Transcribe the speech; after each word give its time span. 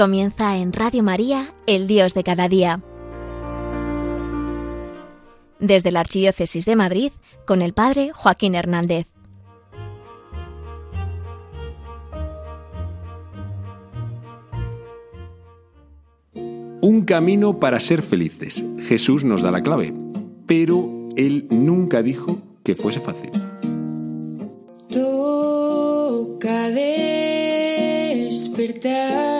Comienza 0.00 0.56
en 0.56 0.72
Radio 0.72 1.02
María, 1.02 1.52
el 1.66 1.86
Dios 1.86 2.14
de 2.14 2.24
cada 2.24 2.48
día. 2.48 2.80
Desde 5.58 5.90
la 5.90 6.00
Archidiócesis 6.00 6.64
de 6.64 6.74
Madrid, 6.74 7.12
con 7.46 7.60
el 7.60 7.74
Padre 7.74 8.10
Joaquín 8.14 8.54
Hernández. 8.54 9.08
Un 16.80 17.04
camino 17.04 17.60
para 17.60 17.78
ser 17.78 18.00
felices. 18.00 18.64
Jesús 18.78 19.22
nos 19.22 19.42
da 19.42 19.50
la 19.50 19.62
clave, 19.62 19.92
pero 20.46 21.10
Él 21.16 21.46
nunca 21.50 22.00
dijo 22.00 22.38
que 22.64 22.74
fuese 22.74 23.00
fácil. 23.00 23.32
Toca 24.88 26.70
despertar 28.30 29.39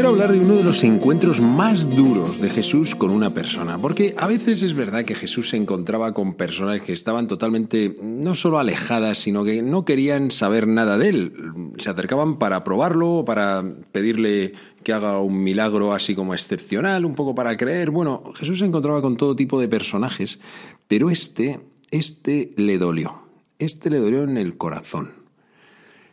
Quiero 0.00 0.14
hablar 0.14 0.32
de 0.32 0.40
uno 0.40 0.54
de 0.54 0.64
los 0.64 0.82
encuentros 0.82 1.42
más 1.42 1.94
duros 1.94 2.40
de 2.40 2.48
Jesús 2.48 2.94
con 2.94 3.10
una 3.10 3.34
persona, 3.34 3.76
porque 3.76 4.14
a 4.16 4.26
veces 4.26 4.62
es 4.62 4.72
verdad 4.72 5.04
que 5.04 5.14
Jesús 5.14 5.50
se 5.50 5.58
encontraba 5.58 6.14
con 6.14 6.36
personas 6.36 6.80
que 6.80 6.94
estaban 6.94 7.26
totalmente 7.26 7.98
no 8.02 8.34
solo 8.34 8.58
alejadas, 8.58 9.18
sino 9.18 9.44
que 9.44 9.60
no 9.60 9.84
querían 9.84 10.30
saber 10.30 10.66
nada 10.66 10.96
de 10.96 11.10
él. 11.10 11.32
Se 11.76 11.90
acercaban 11.90 12.38
para 12.38 12.64
probarlo, 12.64 13.26
para 13.26 13.62
pedirle 13.92 14.54
que 14.82 14.94
haga 14.94 15.20
un 15.20 15.42
milagro 15.42 15.92
así 15.92 16.14
como 16.14 16.32
excepcional, 16.32 17.04
un 17.04 17.14
poco 17.14 17.34
para 17.34 17.54
creer. 17.58 17.90
Bueno, 17.90 18.22
Jesús 18.36 18.60
se 18.60 18.64
encontraba 18.64 19.02
con 19.02 19.18
todo 19.18 19.36
tipo 19.36 19.60
de 19.60 19.68
personajes, 19.68 20.40
pero 20.88 21.10
este, 21.10 21.60
este 21.90 22.54
le 22.56 22.78
dolió. 22.78 23.20
Este 23.58 23.90
le 23.90 23.98
dolió 23.98 24.22
en 24.22 24.38
el 24.38 24.56
corazón. 24.56 25.10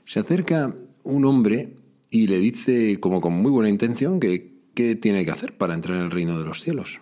Se 0.04 0.20
acerca 0.20 0.76
un 1.06 1.24
hombre 1.24 1.70
y 2.10 2.28
le 2.28 2.40
dice, 2.40 3.00
como 3.00 3.22
con 3.22 3.34
muy 3.34 3.52
buena 3.52 3.70
intención, 3.70 4.20
que 4.20 4.58
qué 4.78 4.96
tiene 4.96 5.26
que 5.26 5.32
hacer 5.32 5.58
para 5.58 5.74
entrar 5.74 5.98
en 5.98 6.04
el 6.04 6.12
reino 6.12 6.38
de 6.38 6.45
los 6.45 6.62
cielos. 6.62 7.00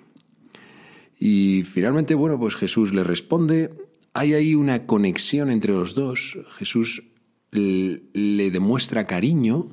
Y 1.19 1.63
finalmente, 1.63 2.15
bueno, 2.15 2.39
pues 2.39 2.55
Jesús 2.55 2.93
le 2.93 3.03
responde, 3.03 3.71
hay 4.13 4.33
ahí 4.33 4.55
una 4.55 4.85
conexión 4.85 5.51
entre 5.51 5.73
los 5.73 5.93
dos, 5.93 6.37
Jesús 6.57 7.03
le, 7.51 8.51
demuestra 8.51 9.05
cariño 9.05 9.67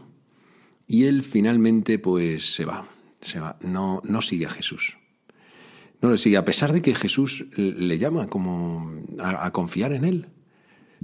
y 0.89 1.05
él 1.05 1.23
finalmente 1.23 1.99
pues 1.99 2.55
se 2.55 2.65
va, 2.65 2.89
se 3.21 3.39
va, 3.39 3.57
no, 3.61 4.03
no 4.05 4.21
sigue 4.21 4.47
a 4.47 4.51
Jesús. 4.51 4.99
No 6.01 6.11
le 6.11 6.19
sigue, 6.19 6.37
a 6.37 6.45
pesar 6.45 6.73
de 6.73 6.83
que 6.83 6.97
Jesús 6.97 7.47
le 7.57 7.99
llama 7.99 8.27
como 8.27 8.93
a, 9.21 9.47
a 9.47 9.53
confiar 9.53 9.93
en 9.93 10.05
él. 10.05 10.27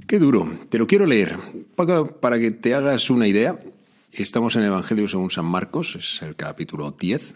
Qué 0.08 0.18
duro. 0.18 0.50
Te 0.68 0.78
lo 0.78 0.88
quiero 0.88 1.06
leer 1.06 1.38
para 1.76 2.40
que 2.40 2.50
te 2.50 2.74
hagas 2.74 3.08
una 3.08 3.28
idea. 3.28 3.56
Estamos 4.12 4.56
en 4.56 4.62
el 4.62 4.68
Evangelio 4.68 5.06
según 5.06 5.30
San 5.30 5.44
Marcos, 5.44 5.94
es 5.94 6.22
el 6.22 6.34
capítulo 6.34 6.90
10, 6.98 7.34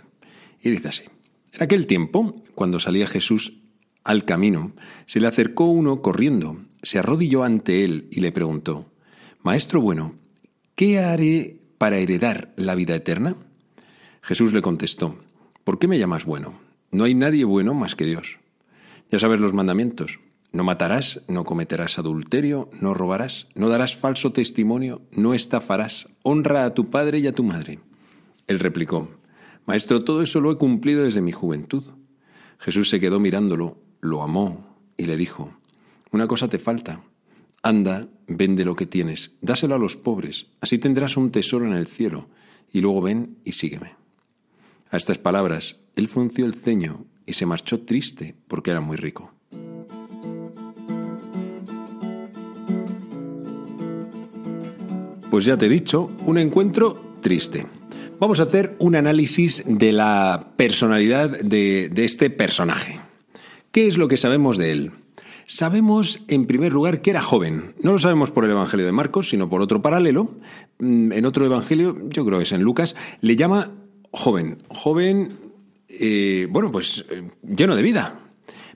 y 0.63 0.71
dice 0.71 0.89
así. 0.89 1.05
En 1.53 1.63
aquel 1.63 1.87
tiempo, 1.87 2.43
cuando 2.55 2.81
salía 2.81 3.07
Jesús 3.07 3.59
al 4.05 4.25
camino, 4.25 4.73
se 5.05 5.21
le 5.21 5.29
acercó 5.29 5.67
uno 5.67 6.01
corriendo, 6.01 6.63
se 6.83 6.99
arrodilló 6.99 7.45
ante 7.45 7.85
él 7.85 8.09
y 8.11 8.21
le 8.21 8.33
preguntó, 8.33 8.91
Maestro 9.43 9.83
bueno, 9.83 10.15
¿qué 10.75 10.99
haré 10.99 11.59
para 11.77 11.99
heredar 11.99 12.53
la 12.57 12.75
vida 12.75 12.97
eterna? 12.97 13.37
Jesús 14.23 14.55
le 14.55 14.63
contestó, 14.63 15.19
¿por 15.65 15.79
qué 15.79 15.89
me 15.89 15.99
llamas 15.99 16.25
bueno? 16.25 16.59
No 16.91 17.05
hay 17.05 17.15
nadie 17.15 17.45
bueno 17.45 17.75
más 17.75 17.95
que 17.95 18.07
Dios. 18.07 18.39
Ya 19.11 19.19
sabes 19.19 19.41
los 19.41 19.53
mandamientos. 19.53 20.21
No 20.53 20.65
matarás, 20.65 21.23
no 21.29 21.45
cometerás 21.45 21.99
adulterio, 21.99 22.69
no 22.79 22.93
robarás, 22.93 23.49
no 23.55 23.71
darás 23.71 23.97
falso 23.97 24.33
testimonio, 24.33 25.01
no 25.13 25.33
estafarás, 25.33 26.09
honra 26.23 26.67
a 26.67 26.75
tu 26.75 26.91
padre 26.91 27.21
y 27.21 27.27
a 27.27 27.33
tu 27.33 27.43
madre. 27.43 27.79
Él 28.47 28.61
replicó, 28.61 29.09
Maestro, 29.65 30.05
todo 30.05 30.21
eso 30.21 30.41
lo 30.41 30.53
he 30.53 30.59
cumplido 30.59 31.05
desde 31.05 31.23
mi 31.23 31.33
juventud. 31.33 31.85
Jesús 32.59 32.91
se 32.91 33.01
quedó 33.01 33.19
mirándolo, 33.19 33.79
lo 34.01 34.23
amó 34.23 34.77
y 34.99 35.07
le 35.07 35.17
dijo, 35.17 35.53
Una 36.11 36.27
cosa 36.27 36.49
te 36.49 36.59
falta. 36.59 37.01
Anda, 37.63 38.09
vende 38.27 38.65
lo 38.65 38.77
que 38.77 38.87
tienes, 38.87 39.33
dáselo 39.41 39.77
a 39.77 39.79
los 39.79 39.97
pobres, 39.97 40.49
así 40.61 40.79
tendrás 40.79 41.17
un 41.17 41.31
tesoro 41.31 41.65
en 41.65 41.73
el 41.73 41.87
cielo, 41.87 42.29
y 42.71 42.81
luego 42.81 43.01
ven 43.01 43.39
y 43.45 43.53
sígueme. 43.53 43.95
A 44.91 44.97
estas 44.97 45.19
palabras, 45.19 45.79
él 45.97 46.09
frunció 46.09 46.45
el 46.45 46.55
ceño 46.55 47.07
y 47.25 47.35
se 47.35 47.47
marchó 47.47 47.81
triste 47.83 48.35
porque 48.49 48.73
era 48.73 48.81
muy 48.81 48.97
rico. 48.97 49.33
Pues 55.33 55.47
ya 55.47 55.57
te 55.57 55.65
he 55.65 55.71
dicho, 55.71 56.11
un 56.27 56.37
encuentro 56.37 57.17
triste. 57.23 57.67
Vamos 58.21 58.39
a 58.39 58.43
hacer 58.43 58.77
un 58.79 58.97
análisis 58.97 59.65
de 59.67 59.91
la 59.91 60.49
personalidad 60.59 61.41
de, 61.41 61.91
este 61.97 62.29
personaje. 62.29 63.01
¿Qué 63.71 63.87
es 63.87 63.97
lo 63.97 64.09
que 64.09 64.19
sabemos 64.19 64.59
de 64.59 64.73
él? 64.73 64.91
Sabemos, 65.47 66.21
en 66.29 66.45
primer 66.45 66.75
lugar, 66.75 67.01
que 67.01 67.09
era 67.09 67.23
joven. 67.23 67.75
No 67.83 67.93
lo 67.93 67.99
sabemos 67.99 68.31
por 68.31 68.45
el 68.45 68.51
Evangelio 68.51 68.85
de 68.85 68.93
Marcos, 68.93 69.31
sino 69.31 69.49
por 69.49 69.63
otro 69.63 69.81
paralelo. 69.81 70.33
En 70.79 71.25
otro 71.25 71.47
Evangelio, 71.47 71.97
yo 72.11 72.27
creo 72.27 72.37
que 72.37 72.45
es 72.45 72.53
en 72.53 72.61
Lucas, 72.61 72.95
le 73.23 73.35
llama 73.35 73.71
joven. 74.11 74.59
Joven, 74.69 75.39
eh, 75.89 76.47
bueno, 76.51 76.71
pues 76.71 77.07
eh, 77.09 77.23
lleno 77.43 77.75
de 77.75 77.81
vida. 77.81 78.21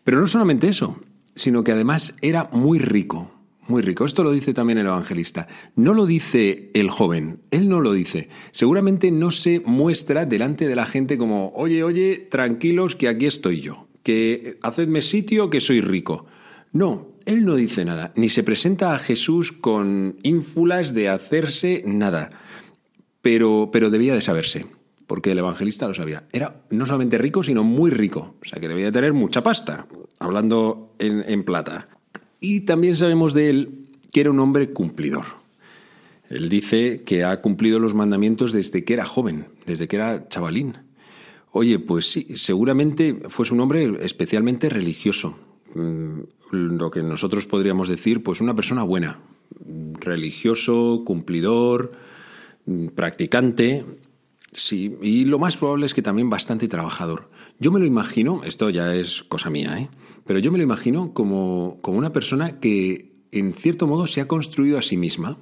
Pero 0.04 0.22
no 0.22 0.26
solamente 0.26 0.68
eso, 0.68 1.02
sino 1.34 1.62
que 1.62 1.72
además 1.72 2.16
era 2.22 2.48
muy 2.50 2.78
rico. 2.78 3.35
Muy 3.68 3.82
rico. 3.82 4.04
Esto 4.04 4.22
lo 4.22 4.30
dice 4.30 4.54
también 4.54 4.78
el 4.78 4.86
evangelista. 4.86 5.48
No 5.74 5.92
lo 5.92 6.06
dice 6.06 6.70
el 6.72 6.88
joven, 6.88 7.40
él 7.50 7.68
no 7.68 7.80
lo 7.80 7.92
dice. 7.92 8.28
Seguramente 8.52 9.10
no 9.10 9.30
se 9.32 9.60
muestra 9.60 10.24
delante 10.24 10.68
de 10.68 10.76
la 10.76 10.86
gente 10.86 11.18
como, 11.18 11.52
oye, 11.56 11.82
oye, 11.82 12.28
tranquilos 12.30 12.94
que 12.94 13.08
aquí 13.08 13.26
estoy 13.26 13.60
yo, 13.60 13.88
que 14.04 14.58
hacedme 14.62 15.02
sitio 15.02 15.50
que 15.50 15.60
soy 15.60 15.80
rico. 15.80 16.26
No, 16.72 17.08
él 17.24 17.44
no 17.44 17.56
dice 17.56 17.84
nada, 17.84 18.12
ni 18.14 18.28
se 18.28 18.44
presenta 18.44 18.94
a 18.94 18.98
Jesús 19.00 19.50
con 19.50 20.16
ínfulas 20.22 20.94
de 20.94 21.08
hacerse 21.08 21.82
nada. 21.84 22.30
Pero, 23.20 23.70
pero 23.72 23.90
debía 23.90 24.14
de 24.14 24.20
saberse, 24.20 24.66
porque 25.08 25.32
el 25.32 25.38
evangelista 25.38 25.88
lo 25.88 25.94
sabía. 25.94 26.28
Era 26.32 26.62
no 26.70 26.86
solamente 26.86 27.18
rico, 27.18 27.42
sino 27.42 27.64
muy 27.64 27.90
rico. 27.90 28.36
O 28.40 28.44
sea, 28.44 28.60
que 28.60 28.68
debía 28.68 28.86
de 28.86 28.92
tener 28.92 29.12
mucha 29.12 29.42
pasta, 29.42 29.88
hablando 30.20 30.94
en, 31.00 31.24
en 31.26 31.42
plata. 31.42 31.88
Y 32.40 32.60
también 32.60 32.96
sabemos 32.96 33.34
de 33.34 33.50
él 33.50 33.70
que 34.12 34.20
era 34.20 34.30
un 34.30 34.40
hombre 34.40 34.70
cumplidor. 34.70 35.24
Él 36.28 36.48
dice 36.48 37.02
que 37.04 37.24
ha 37.24 37.40
cumplido 37.40 37.78
los 37.78 37.94
mandamientos 37.94 38.52
desde 38.52 38.84
que 38.84 38.94
era 38.94 39.04
joven, 39.04 39.46
desde 39.66 39.86
que 39.88 39.96
era 39.96 40.28
chavalín. 40.28 40.78
Oye, 41.52 41.78
pues 41.78 42.10
sí, 42.10 42.26
seguramente 42.34 43.16
fue 43.28 43.46
un 43.50 43.60
hombre 43.60 43.98
especialmente 44.00 44.68
religioso. 44.68 45.38
Lo 46.50 46.90
que 46.90 47.02
nosotros 47.02 47.46
podríamos 47.46 47.88
decir, 47.88 48.22
pues 48.22 48.40
una 48.40 48.54
persona 48.54 48.82
buena, 48.82 49.20
religioso, 50.00 51.02
cumplidor, 51.04 51.92
practicante, 52.94 53.84
sí, 54.56 54.96
y 55.02 55.24
lo 55.24 55.38
más 55.38 55.56
probable 55.56 55.86
es 55.86 55.94
que 55.94 56.02
también 56.02 56.30
bastante 56.30 56.68
trabajador. 56.68 57.30
Yo 57.58 57.70
me 57.70 57.78
lo 57.78 57.86
imagino, 57.86 58.42
esto 58.44 58.70
ya 58.70 58.94
es 58.94 59.22
cosa 59.22 59.50
mía, 59.50 59.78
¿eh? 59.78 59.88
pero 60.24 60.38
yo 60.38 60.50
me 60.50 60.58
lo 60.58 60.64
imagino 60.64 61.12
como, 61.12 61.78
como 61.82 61.98
una 61.98 62.12
persona 62.12 62.58
que 62.58 63.12
en 63.30 63.52
cierto 63.52 63.86
modo 63.86 64.06
se 64.06 64.20
ha 64.20 64.28
construido 64.28 64.78
a 64.78 64.82
sí 64.82 64.96
misma, 64.96 65.38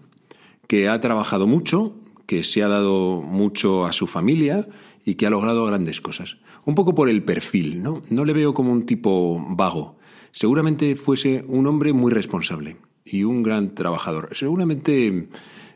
que 0.66 0.88
ha 0.88 1.00
trabajado 1.00 1.46
mucho, 1.46 1.94
que 2.26 2.42
se 2.42 2.62
ha 2.62 2.68
dado 2.68 3.22
mucho 3.22 3.86
a 3.86 3.92
su 3.92 4.06
familia 4.06 4.68
y 5.04 5.14
que 5.14 5.26
ha 5.26 5.30
logrado 5.30 5.64
grandes 5.66 6.00
cosas. 6.00 6.38
Un 6.64 6.74
poco 6.74 6.94
por 6.94 7.08
el 7.08 7.22
perfil, 7.22 7.82
¿no? 7.82 8.02
No 8.08 8.24
le 8.24 8.32
veo 8.32 8.54
como 8.54 8.72
un 8.72 8.86
tipo 8.86 9.44
vago, 9.50 9.98
seguramente 10.32 10.96
fuese 10.96 11.44
un 11.46 11.66
hombre 11.66 11.92
muy 11.92 12.10
responsable 12.10 12.76
y 13.04 13.24
un 13.24 13.42
gran 13.42 13.74
trabajador. 13.74 14.30
Seguramente 14.32 15.28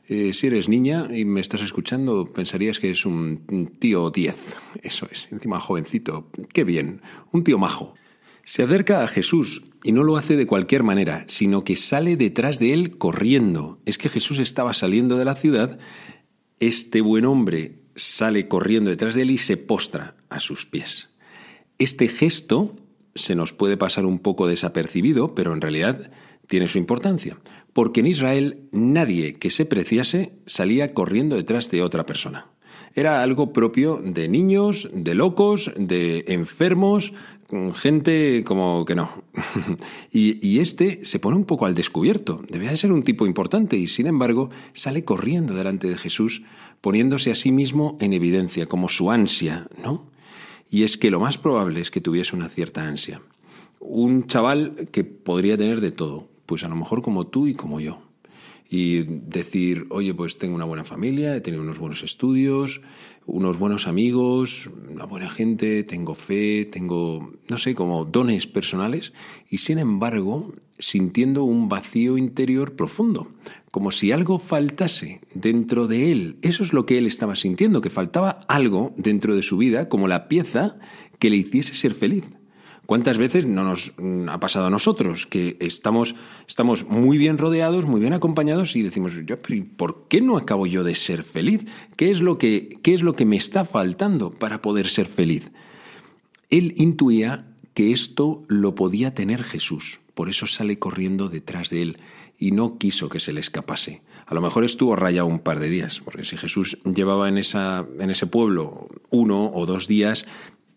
eh, 0.09 0.33
si 0.33 0.47
eres 0.47 0.69
niña 0.69 1.09
y 1.15 1.25
me 1.25 1.41
estás 1.41 1.63
escuchando, 1.63 2.25
pensarías 2.27 2.81
que 2.81 2.91
es 2.91 3.05
un 3.05 3.77
tío 3.79 4.11
10. 4.11 4.37
Eso 4.83 5.07
es, 5.11 5.29
encima 5.31 5.61
jovencito. 5.61 6.31
Qué 6.53 6.65
bien, 6.65 7.03
un 7.33 7.45
tío 7.45 7.59
majo. 7.59 7.95
Se 8.45 8.63
acerca 8.63 9.05
a 9.05 9.09
Jesús 9.09 9.63
y 9.85 9.93
no 9.93 10.03
lo 10.03 10.17
hace 10.17 10.37
de 10.37 10.47
cualquier 10.47 10.83
manera, 10.83 11.25
sino 11.29 11.65
que 11.65 11.77
sale 11.77 12.17
detrás 12.17 12.59
de 12.59 12.73
él 12.73 12.97
corriendo. 12.97 13.79
Es 13.85 13.99
que 13.99 14.09
Jesús 14.09 14.39
estaba 14.39 14.73
saliendo 14.73 15.19
de 15.19 15.27
la 15.27 15.35
ciudad, 15.35 15.79
este 16.59 17.03
buen 17.03 17.27
hombre 17.27 17.83
sale 17.95 18.49
corriendo 18.49 18.91
detrás 18.91 19.15
de 19.15 19.23
él 19.23 19.31
y 19.33 19.39
se 19.39 19.57
postra 19.57 20.17
a 20.31 20.41
sus 20.41 20.65
pies. 20.65 21.11
Este 21.79 22.09
gesto 22.09 22.77
se 23.15 23.35
nos 23.35 23.53
puede 23.53 23.77
pasar 23.77 24.07
un 24.07 24.19
poco 24.19 24.47
desapercibido, 24.47 25.35
pero 25.35 25.53
en 25.53 25.61
realidad 25.61 26.11
tiene 26.49 26.67
su 26.69 26.79
importancia, 26.79 27.39
porque 27.73 28.01
en 28.01 28.09
Israel 28.09 28.69
nadie 28.73 29.35
que 29.35 29.51
se 29.51 29.65
preciase 29.65 30.33
salía 30.47 30.93
corriendo 30.95 31.37
detrás 31.37 31.71
de 31.71 31.83
otra 31.83 32.05
persona. 32.05 32.47
Era 32.95 33.23
algo 33.23 33.53
propio 33.53 34.01
de 34.03 34.29
niños, 34.29 34.89
de 34.93 35.15
locos, 35.15 35.71
de 35.77 36.25
enfermos, 36.29 37.13
gente 37.75 38.45
como 38.45 38.85
que 38.85 38.95
no. 38.95 39.23
y, 40.13 40.59
este 40.59 41.05
se 41.05 41.19
pone 41.19 41.37
un 41.37 41.45
poco 41.45 41.67
al 41.67 41.75
descubierto. 41.75 42.43
Debía 42.49 42.71
de 42.71 42.77
ser 42.77 42.93
un 42.93 43.03
tipo 43.03 43.27
importante 43.27 43.77
y 43.77 43.87
sin 43.87 44.07
embargo 44.07 44.51
sale 44.73 45.05
corriendo 45.05 45.55
delante 45.55 45.89
de 45.89 45.97
Jesús, 45.97 46.43
poniéndose 46.81 47.31
a 47.31 47.35
sí 47.35 47.53
mismo 47.53 47.97
en 48.01 48.13
evidencia, 48.13 48.67
como 48.67 48.89
su 48.89 49.11
ansia, 49.11 49.69
¿no? 49.83 50.07
Y 50.71 50.83
es 50.83 50.99
que 50.99 51.11
lo 51.11 51.21
más 51.21 51.39
probable 51.39 51.81
es 51.81 51.91
que 51.91 52.01
tuviese 52.01 52.37
una 52.37 52.49
cierta 52.49 52.87
ansia. 52.87 53.23
Un 53.81 54.27
chaval 54.27 54.89
que 54.93 55.05
podría 55.05 55.57
tener 55.57 55.81
de 55.81 55.93
todo, 55.93 56.28
pues 56.49 56.65
a 56.65 56.69
lo 56.69 56.77
mejor 56.77 57.03
como 57.03 57.27
tú 57.27 57.47
y 57.47 57.55
como 57.55 57.79
yo. 57.79 58.01
Y 58.71 59.03
decir, 59.03 59.87
oye, 59.91 60.15
pues 60.15 60.39
tengo 60.39 60.55
una 60.55 60.65
buena 60.65 60.85
familia, 60.85 61.37
he 61.37 61.43
tenido 61.43 61.63
unos 61.63 61.79
buenos 61.79 62.03
estudios, 62.03 62.81
unos 63.27 63.59
buenos 63.59 63.87
amigos, 63.87 64.71
una 64.91 65.05
buena 65.05 65.29
gente, 65.29 65.85
tengo 65.85 66.15
fe, 66.15 66.65
tengo, 66.65 67.35
no 67.49 67.59
sé, 67.59 67.75
como 67.75 68.07
dones 68.07 68.47
personales, 68.47 69.13
y 69.51 69.59
sin 69.59 69.79
embargo, 69.79 70.55
sintiendo 70.79 71.45
un 71.45 71.69
vacío 71.69 72.17
interior 72.17 72.77
profundo, 72.77 73.29
como 73.71 73.91
si 73.91 74.11
algo 74.11 74.39
faltase 74.39 75.21
dentro 75.35 75.87
de 75.87 76.11
él. 76.13 76.39
Eso 76.41 76.63
es 76.63 76.73
lo 76.73 76.87
que 76.87 76.97
él 76.97 77.07
estaba 77.07 77.37
sintiendo, 77.37 77.83
que 77.83 77.91
faltaba 77.91 78.41
algo 78.49 78.95
dentro 78.97 79.37
de 79.37 79.43
su 79.43 79.59
vida, 79.59 79.91
como 79.91 80.09
la 80.09 80.29
pieza 80.29 80.79
que 81.19 81.29
le 81.29 81.37
hiciese 81.37 81.75
ser 81.75 81.95
feliz. 81.95 82.25
¿Cuántas 82.89 83.19
veces 83.19 83.45
no 83.45 83.65
nos 83.65 83.93
mm, 83.99 84.31
ha 84.31 84.41
pasado 84.41 84.69
a 84.69 84.71
nosotros 84.71 85.27
que 85.27 85.59
estamos, 85.61 86.15
estamos 86.49 86.89
muy 86.89 87.19
bien 87.19 87.37
rodeados, 87.37 87.85
muy 87.85 88.01
bien 88.01 88.15
acompañados 88.15 88.75
y 88.77 88.83
decimos, 88.83 89.13
yo, 89.27 89.37
¿por 89.77 90.09
qué 90.09 90.23
no 90.23 90.39
acabo 90.39 90.67
yo 90.67 90.83
de 90.85 90.95
ser 90.95 91.23
feliz? 91.23 91.67
¿Qué 91.97 92.11
es 92.11 92.23
lo 92.23 92.39
que, 92.39 92.79
qué 92.83 92.95
es 92.95 93.03
lo 93.03 93.13
que 93.13 93.27
me 93.27 93.37
está 93.37 93.67
faltando 93.67 94.31
para 94.31 94.63
poder 94.63 94.89
ser 94.89 95.05
feliz? 95.05 95.53
Él 96.49 96.73
intuía 96.79 97.45
que 97.75 97.93
esto 97.93 98.45
lo 98.49 98.75
podía 98.75 99.13
tener 99.13 99.45
Jesús, 99.45 100.01
por 100.15 100.31
eso 100.31 100.47
sale 100.47 100.79
corriendo 100.79 101.29
detrás 101.29 101.69
de 101.69 101.83
él 101.83 101.99
y 102.39 102.53
no 102.53 102.79
quiso 102.79 103.11
que 103.11 103.21
se 103.21 103.35
le 103.35 103.41
escapase. 103.41 104.01
A 104.25 104.35
lo 104.35 104.41
mejor 104.41 104.65
estuvo 104.65 104.97
rayado 104.97 105.27
un 105.27 105.41
par 105.41 105.61
de 105.61 105.69
días, 105.69 106.01
porque 106.03 106.25
si 106.25 106.39
Jesús 106.39 106.79
llevaba 106.85 107.29
en, 107.29 107.37
esa, 107.37 107.85
en 107.99 108.09
ese 108.09 108.27
pueblo 108.27 108.89
uno 109.11 109.51
o 109.53 109.67
dos 109.67 109.89
días, 109.89 110.25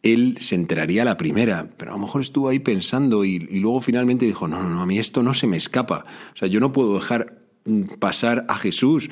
él 0.03 0.38
se 0.39 0.56
enteraría 0.56 1.06
la 1.06 1.18
primera, 1.18 1.69
pero 1.77 1.92
a 1.92 1.94
lo 1.95 2.01
mejor 2.01 2.21
estuvo 2.21 2.50
ahí 2.50 2.59
pensando 2.59 3.24
y, 3.24 3.39
luego 3.39 3.81
finalmente 3.81 4.25
dijo, 4.25 4.48
no, 4.48 4.62
no, 4.62 4.69
no, 4.69 4.81
a 4.81 4.86
mí 4.86 4.98
esto 4.98 5.21
no 5.21 5.33
se 5.33 5.48
me 5.48 5.57
escapa. 5.57 6.06
O 6.33 6.38
sea, 6.38 6.48
yo 6.48 6.59
no 6.59 6.71
puedo 6.71 6.95
dejar 6.95 7.39
mm, 7.65 7.83
pasar 8.00 8.45
a 8.48 8.56
Jesús 8.56 9.09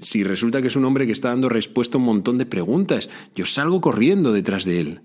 si 0.00 0.24
resulta 0.24 0.60
que 0.60 0.68
es 0.68 0.76
un 0.76 0.84
hombre 0.84 1.06
que 1.06 1.12
está 1.12 1.30
dando 1.30 1.48
respuesta 1.48 1.96
a 1.96 2.00
un 2.00 2.04
montón 2.04 2.36
de 2.36 2.44
preguntas. 2.44 3.08
Yo 3.34 3.46
salgo 3.46 3.80
corriendo 3.80 4.32
detrás 4.32 4.64
de 4.66 4.80
él. 4.80 5.00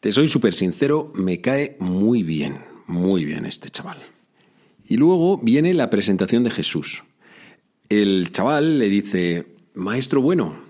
Te 0.00 0.12
soy 0.12 0.28
súper 0.28 0.52
sincero, 0.54 1.12
me 1.14 1.40
cae 1.40 1.76
muy 1.80 2.22
bien, 2.22 2.58
muy 2.86 3.24
bien 3.24 3.46
este 3.46 3.70
chaval. 3.70 3.98
Y 4.86 4.96
luego 4.96 5.38
viene 5.38 5.74
la 5.74 5.90
presentación 5.90 6.44
de 6.44 6.50
Jesús. 6.50 7.04
El 7.88 8.30
chaval 8.32 8.78
le 8.78 8.88
dice, 8.90 9.46
Maestro 9.74 10.20
bueno, 10.20 10.67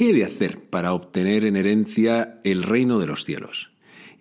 ¿Qué 0.00 0.12
he 0.12 0.14
de 0.14 0.24
hacer 0.24 0.62
para 0.62 0.94
obtener 0.94 1.44
en 1.44 1.56
herencia 1.56 2.40
el 2.42 2.62
reino 2.62 2.98
de 2.98 3.06
los 3.06 3.26
cielos? 3.26 3.70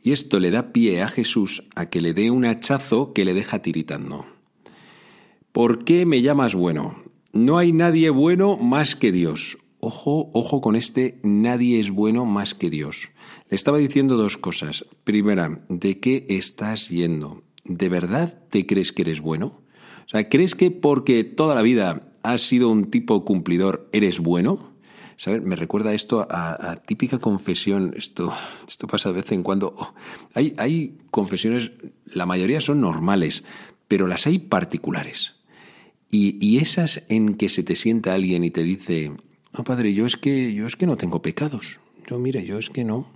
Y 0.03 0.11
esto 0.11 0.41
le 0.41 0.51
da 0.51 0.73
pie 0.73 1.01
a 1.01 1.07
Jesús 1.07 1.69
a 1.73 1.89
que 1.89 2.01
le 2.01 2.13
dé 2.13 2.31
un 2.31 2.43
hachazo 2.43 3.13
que 3.13 3.23
le 3.23 3.33
deja 3.33 3.61
tiritando. 3.61 4.25
¿Por 5.53 5.85
qué 5.85 6.05
me 6.05 6.21
llamas 6.21 6.53
bueno? 6.53 7.01
No 7.31 7.57
hay 7.57 7.71
nadie 7.71 8.09
bueno 8.09 8.57
más 8.57 8.97
que 8.97 9.13
Dios. 9.13 9.57
Ojo, 9.79 10.29
ojo 10.33 10.59
con 10.59 10.75
este, 10.75 11.17
nadie 11.23 11.79
es 11.79 11.91
bueno 11.91 12.25
más 12.25 12.53
que 12.53 12.69
Dios. 12.69 13.11
Le 13.49 13.55
estaba 13.55 13.77
diciendo 13.77 14.17
dos 14.17 14.37
cosas. 14.37 14.85
Primera, 15.05 15.61
¿de 15.69 16.01
qué 16.01 16.25
estás 16.27 16.89
yendo? 16.89 17.43
¿De 17.63 17.87
verdad 17.87 18.37
te 18.49 18.65
crees 18.65 18.91
que 18.91 19.03
eres 19.03 19.21
bueno? 19.21 19.61
O 20.05 20.09
sea, 20.09 20.27
¿crees 20.27 20.55
que 20.55 20.71
porque 20.71 21.23
toda 21.23 21.55
la 21.55 21.61
vida 21.61 22.11
has 22.21 22.41
sido 22.41 22.67
un 22.67 22.91
tipo 22.91 23.23
cumplidor 23.23 23.87
eres 23.93 24.19
bueno? 24.19 24.69
¿Sabes? 25.19 25.44
Me 25.44 25.57
recuerda 25.57 25.94
esto 25.94 26.25
a, 26.30 26.77
típica 26.86 27.19
confesión. 27.19 27.94
Esto, 27.98 28.33
esto 28.66 28.88
pasa 28.88 29.10
de 29.10 29.16
vez 29.16 29.30
en 29.33 29.44
cuando. 29.44 29.75
Oh, 29.77 29.94
hay, 30.33 30.56
hay 30.57 30.98
confesiones, 31.12 31.71
la 32.06 32.25
mayoría 32.25 32.62
son 32.62 32.80
normales, 32.80 33.44
pero 33.89 34.07
las 34.07 34.27
hay 34.27 34.39
particulares. 34.39 35.36
Y, 36.10 36.38
y, 36.39 36.60
esas 36.60 37.04
en 37.10 37.36
que 37.36 37.50
se 37.50 37.63
te 37.63 37.75
sienta 37.75 38.13
alguien 38.13 38.45
y 38.45 38.50
te 38.50 38.63
dice, 38.63 39.12
no, 39.51 39.66
padre, 39.66 39.94
yo 39.94 40.06
es 40.06 40.16
que, 40.16 40.54
yo 40.54 40.66
es 40.66 40.77
que 40.77 40.88
no 40.88 40.95
tengo 40.95 41.21
pecados. 41.21 41.81
Yo, 42.10 42.18
mire, 42.18 42.45
yo 42.45 42.57
es 42.57 42.69
que 42.69 42.86
no. 42.86 43.10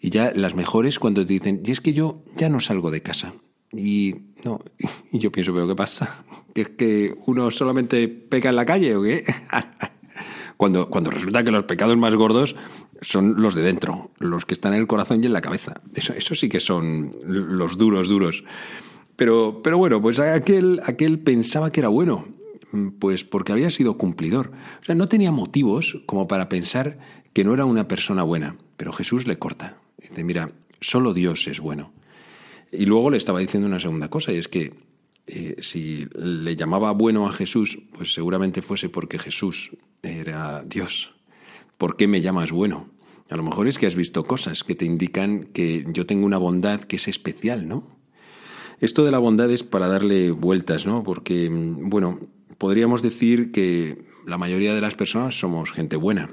Y 0.00 0.08
ya 0.08 0.32
las 0.34 0.54
mejores 0.54 0.98
cuando 0.98 1.26
te 1.26 1.34
dicen, 1.34 1.60
y 1.62 1.70
es 1.70 1.82
que 1.82 1.92
yo 1.92 2.24
ya 2.38 2.48
no 2.48 2.60
salgo 2.60 2.90
de 2.90 3.02
casa. 3.02 3.34
Y 3.72 4.14
no, 4.42 4.62
y 5.12 5.18
yo 5.18 5.30
pienso, 5.30 5.52
pero 5.52 5.68
¿qué 5.68 5.74
pasa? 5.74 6.24
¿Que 6.54 6.62
es 6.62 6.68
que 6.70 7.14
uno 7.26 7.50
solamente 7.50 8.08
peca 8.08 8.48
en 8.48 8.56
la 8.56 8.64
calle 8.64 8.96
o 8.96 9.02
qué? 9.02 9.22
Cuando, 10.56 10.88
cuando 10.88 11.10
resulta 11.10 11.44
que 11.44 11.50
los 11.50 11.64
pecados 11.64 11.96
más 11.96 12.14
gordos 12.14 12.56
son 13.02 13.42
los 13.42 13.54
de 13.54 13.62
dentro, 13.62 14.10
los 14.18 14.46
que 14.46 14.54
están 14.54 14.72
en 14.72 14.80
el 14.80 14.86
corazón 14.86 15.22
y 15.22 15.26
en 15.26 15.32
la 15.32 15.42
cabeza. 15.42 15.80
Eso, 15.94 16.14
eso 16.14 16.34
sí 16.34 16.48
que 16.48 16.60
son 16.60 17.10
los 17.24 17.76
duros, 17.76 18.08
duros. 18.08 18.44
Pero, 19.16 19.60
pero 19.62 19.78
bueno, 19.78 20.00
pues 20.00 20.18
aquel, 20.18 20.80
aquel 20.84 21.18
pensaba 21.18 21.70
que 21.70 21.80
era 21.80 21.88
bueno, 21.88 22.26
pues 22.98 23.24
porque 23.24 23.52
había 23.52 23.70
sido 23.70 23.98
cumplidor. 23.98 24.52
O 24.82 24.84
sea, 24.84 24.94
no 24.94 25.08
tenía 25.08 25.32
motivos 25.32 25.98
como 26.06 26.28
para 26.28 26.48
pensar 26.48 26.98
que 27.32 27.44
no 27.44 27.54
era 27.54 27.64
una 27.64 27.88
persona 27.88 28.22
buena. 28.22 28.56
Pero 28.76 28.92
Jesús 28.92 29.26
le 29.26 29.38
corta. 29.38 29.78
Dice, 29.98 30.24
mira, 30.24 30.52
solo 30.80 31.14
Dios 31.14 31.46
es 31.48 31.60
bueno. 31.60 31.92
Y 32.72 32.86
luego 32.86 33.10
le 33.10 33.16
estaba 33.16 33.40
diciendo 33.40 33.68
una 33.68 33.80
segunda 33.80 34.08
cosa, 34.08 34.32
y 34.32 34.36
es 34.36 34.48
que 34.48 34.74
eh, 35.26 35.56
si 35.60 36.06
le 36.14 36.56
llamaba 36.56 36.92
bueno 36.92 37.26
a 37.26 37.32
Jesús, 37.32 37.78
pues 37.92 38.12
seguramente 38.12 38.62
fuese 38.62 38.88
porque 38.88 39.18
Jesús 39.18 39.70
era 40.02 40.62
Dios. 40.64 41.14
¿Por 41.78 41.96
qué 41.96 42.06
me 42.06 42.20
llamas 42.20 42.52
bueno? 42.52 42.88
A 43.28 43.36
lo 43.36 43.42
mejor 43.42 43.66
es 43.66 43.78
que 43.78 43.86
has 43.86 43.96
visto 43.96 44.24
cosas 44.24 44.62
que 44.62 44.74
te 44.74 44.84
indican 44.84 45.44
que 45.52 45.84
yo 45.88 46.06
tengo 46.06 46.26
una 46.26 46.38
bondad 46.38 46.80
que 46.80 46.96
es 46.96 47.08
especial, 47.08 47.66
¿no? 47.66 47.96
Esto 48.80 49.04
de 49.04 49.10
la 49.10 49.18
bondad 49.18 49.50
es 49.50 49.62
para 49.62 49.88
darle 49.88 50.30
vueltas, 50.30 50.86
¿no? 50.86 51.02
Porque, 51.02 51.48
bueno, 51.50 52.20
podríamos 52.58 53.02
decir 53.02 53.50
que 53.50 54.04
la 54.26 54.38
mayoría 54.38 54.74
de 54.74 54.80
las 54.80 54.94
personas 54.94 55.38
somos 55.38 55.72
gente 55.72 55.96
buena, 55.96 56.30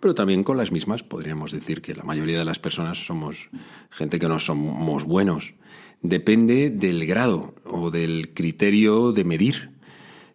pero 0.00 0.14
también 0.14 0.44
con 0.44 0.56
las 0.56 0.72
mismas 0.72 1.02
podríamos 1.02 1.52
decir 1.52 1.82
que 1.82 1.94
la 1.94 2.04
mayoría 2.04 2.38
de 2.38 2.44
las 2.44 2.58
personas 2.58 3.06
somos 3.06 3.48
gente 3.90 4.18
que 4.18 4.28
no 4.28 4.38
somos 4.38 5.04
buenos 5.04 5.54
depende 6.02 6.70
del 6.70 7.06
grado 7.06 7.54
o 7.64 7.90
del 7.90 8.32
criterio 8.34 9.12
de 9.12 9.24
medir. 9.24 9.70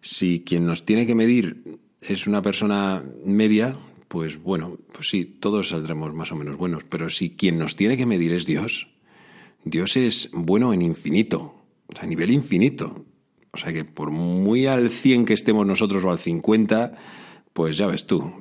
Si 0.00 0.40
quien 0.44 0.66
nos 0.66 0.84
tiene 0.84 1.06
que 1.06 1.14
medir 1.14 1.73
es 2.06 2.26
una 2.26 2.42
persona 2.42 3.02
media, 3.24 3.76
pues 4.08 4.42
bueno, 4.42 4.78
pues 4.92 5.08
sí, 5.08 5.24
todos 5.24 5.70
saldremos 5.70 6.14
más 6.14 6.32
o 6.32 6.36
menos 6.36 6.56
buenos. 6.56 6.84
Pero 6.84 7.08
si 7.10 7.30
quien 7.30 7.58
nos 7.58 7.76
tiene 7.76 7.96
que 7.96 8.06
medir 8.06 8.32
es 8.32 8.46
Dios, 8.46 8.88
Dios 9.64 9.96
es 9.96 10.30
bueno 10.32 10.72
en 10.72 10.82
infinito, 10.82 11.54
a 12.00 12.06
nivel 12.06 12.30
infinito. 12.30 13.04
O 13.52 13.56
sea 13.56 13.72
que 13.72 13.84
por 13.84 14.10
muy 14.10 14.66
al 14.66 14.90
100 14.90 15.24
que 15.24 15.34
estemos 15.34 15.66
nosotros 15.66 16.04
o 16.04 16.10
al 16.10 16.18
50, 16.18 16.96
pues 17.52 17.76
ya 17.76 17.86
ves 17.86 18.06
tú, 18.06 18.32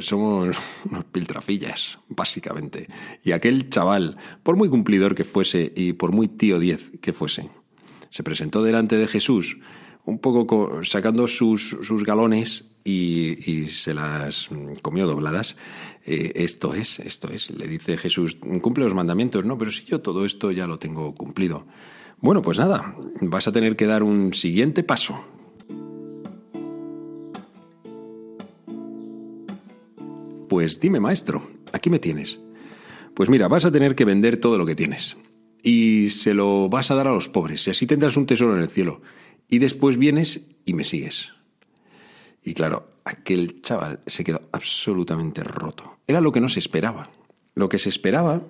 somos 0.00 0.56
unos 0.90 1.04
piltrafillas, 1.04 1.98
básicamente. 2.08 2.88
Y 3.22 3.32
aquel 3.32 3.68
chaval, 3.68 4.16
por 4.42 4.56
muy 4.56 4.68
cumplidor 4.68 5.14
que 5.14 5.24
fuese 5.24 5.72
y 5.74 5.92
por 5.92 6.12
muy 6.12 6.28
tío 6.28 6.58
diez 6.58 6.92
que 7.00 7.12
fuese, 7.12 7.50
se 8.10 8.22
presentó 8.22 8.62
delante 8.62 8.96
de 8.96 9.08
Jesús, 9.08 9.58
un 10.04 10.18
poco 10.18 10.82
sacando 10.84 11.26
sus, 11.26 11.76
sus 11.82 12.04
galones 12.04 12.73
y, 12.84 13.66
se 13.68 13.94
las 13.94 14.50
comió 14.82 15.06
dobladas. 15.06 15.56
Eh, 16.04 16.32
esto 16.36 16.74
es, 16.74 17.00
esto 17.00 17.32
es, 17.32 17.50
le 17.50 17.66
dice 17.66 17.96
Jesús, 17.96 18.36
cumple 18.60 18.84
los 18.84 18.94
mandamientos, 18.94 19.44
no, 19.44 19.56
pero 19.56 19.70
si 19.70 19.84
yo 19.84 20.00
todo 20.00 20.24
esto 20.24 20.52
ya 20.52 20.66
lo 20.66 20.78
tengo 20.78 21.14
cumplido. 21.14 21.66
Bueno, 22.20 22.42
pues 22.42 22.58
nada, 22.58 22.94
vas 23.20 23.48
a 23.48 23.52
tener 23.52 23.76
que 23.76 23.86
dar 23.86 24.02
un 24.02 24.34
siguiente 24.34 24.82
paso. 24.82 25.24
Pues 30.48 30.78
dime, 30.78 31.00
maestro, 31.00 31.48
aquí 31.72 31.90
me 31.90 31.98
tienes. 31.98 32.38
Pues 33.14 33.30
mira, 33.30 33.48
vas 33.48 33.64
a 33.64 33.72
tener 33.72 33.94
que 33.94 34.04
vender 34.04 34.36
todo 34.36 34.58
lo 34.58 34.66
que 34.66 34.74
tienes. 34.74 35.16
Y 35.62 36.10
se 36.10 36.34
lo 36.34 36.68
vas 36.68 36.90
a 36.90 36.94
dar 36.94 37.08
a 37.08 37.12
los 37.12 37.28
pobres, 37.28 37.66
y 37.66 37.70
así 37.70 37.86
tendrás 37.86 38.16
un 38.16 38.26
tesoro 38.26 38.54
en 38.54 38.62
el 38.62 38.68
cielo. 38.68 39.00
Y 39.48 39.58
después 39.58 39.96
vienes 39.96 40.46
y 40.64 40.74
me 40.74 40.84
sigues. 40.84 41.33
Y 42.44 42.54
claro, 42.54 42.86
aquel 43.04 43.62
chaval 43.62 44.00
se 44.06 44.22
quedó 44.22 44.42
absolutamente 44.52 45.42
roto. 45.42 45.98
Era 46.06 46.20
lo 46.20 46.30
que 46.30 46.40
no 46.40 46.48
se 46.48 46.60
esperaba. 46.60 47.10
Lo 47.54 47.68
que 47.68 47.78
se 47.78 47.88
esperaba 47.88 48.42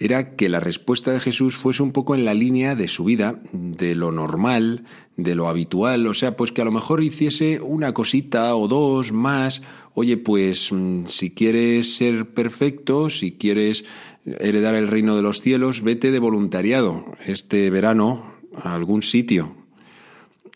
era 0.00 0.34
que 0.34 0.48
la 0.48 0.60
respuesta 0.60 1.12
de 1.12 1.20
Jesús 1.20 1.56
fuese 1.56 1.82
un 1.82 1.92
poco 1.92 2.14
en 2.14 2.24
la 2.24 2.32
línea 2.32 2.74
de 2.74 2.88
su 2.88 3.04
vida, 3.04 3.38
de 3.52 3.94
lo 3.94 4.10
normal, 4.10 4.84
de 5.18 5.34
lo 5.34 5.46
habitual, 5.46 6.06
o 6.06 6.14
sea, 6.14 6.36
pues 6.36 6.52
que 6.52 6.62
a 6.62 6.64
lo 6.64 6.72
mejor 6.72 7.02
hiciese 7.02 7.60
una 7.60 7.92
cosita 7.92 8.56
o 8.56 8.66
dos 8.66 9.12
más, 9.12 9.60
oye, 9.92 10.16
pues 10.16 10.72
mm, 10.72 11.04
si 11.04 11.32
quieres 11.32 11.96
ser 11.96 12.30
perfecto, 12.30 13.10
si 13.10 13.32
quieres 13.32 13.84
heredar 14.24 14.74
el 14.74 14.88
reino 14.88 15.16
de 15.16 15.22
los 15.22 15.42
cielos, 15.42 15.82
vete 15.82 16.10
de 16.10 16.18
voluntariado 16.18 17.04
este 17.26 17.68
verano 17.68 18.32
a 18.54 18.74
algún 18.74 19.02
sitio, 19.02 19.54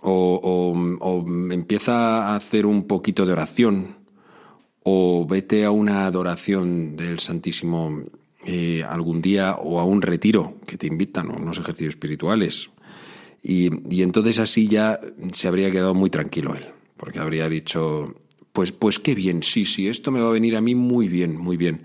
o, 0.00 0.74
o 1.00 1.52
empieza 1.52 2.28
a 2.30 2.36
hacer 2.36 2.66
un 2.66 2.86
poquito 2.86 3.26
de 3.26 3.32
oración, 3.32 3.96
o 4.84 5.26
vete 5.26 5.64
a 5.64 5.70
una 5.70 6.06
adoración 6.06 6.96
del 6.96 7.18
Santísimo 7.18 8.02
eh, 8.46 8.84
algún 8.86 9.22
día 9.22 9.54
o 9.54 9.80
a 9.80 9.84
un 9.84 10.02
retiro 10.02 10.56
que 10.66 10.76
te 10.76 10.86
invitan, 10.86 11.30
o 11.30 11.36
unos 11.36 11.58
ejercicios 11.58 11.94
espirituales. 11.94 12.70
Y, 13.42 13.70
y, 13.94 14.02
entonces 14.02 14.38
así 14.38 14.68
ya 14.68 15.00
se 15.32 15.48
habría 15.48 15.70
quedado 15.70 15.94
muy 15.94 16.10
tranquilo 16.10 16.54
él, 16.54 16.66
porque 16.96 17.18
habría 17.18 17.48
dicho, 17.48 18.14
pues, 18.52 18.72
pues 18.72 18.98
qué 18.98 19.14
bien, 19.14 19.42
sí, 19.42 19.64
sí, 19.64 19.88
esto 19.88 20.10
me 20.10 20.20
va 20.20 20.28
a 20.28 20.32
venir 20.32 20.56
a 20.56 20.60
mí 20.60 20.74
muy 20.74 21.08
bien, 21.08 21.36
muy 21.36 21.56
bien. 21.56 21.84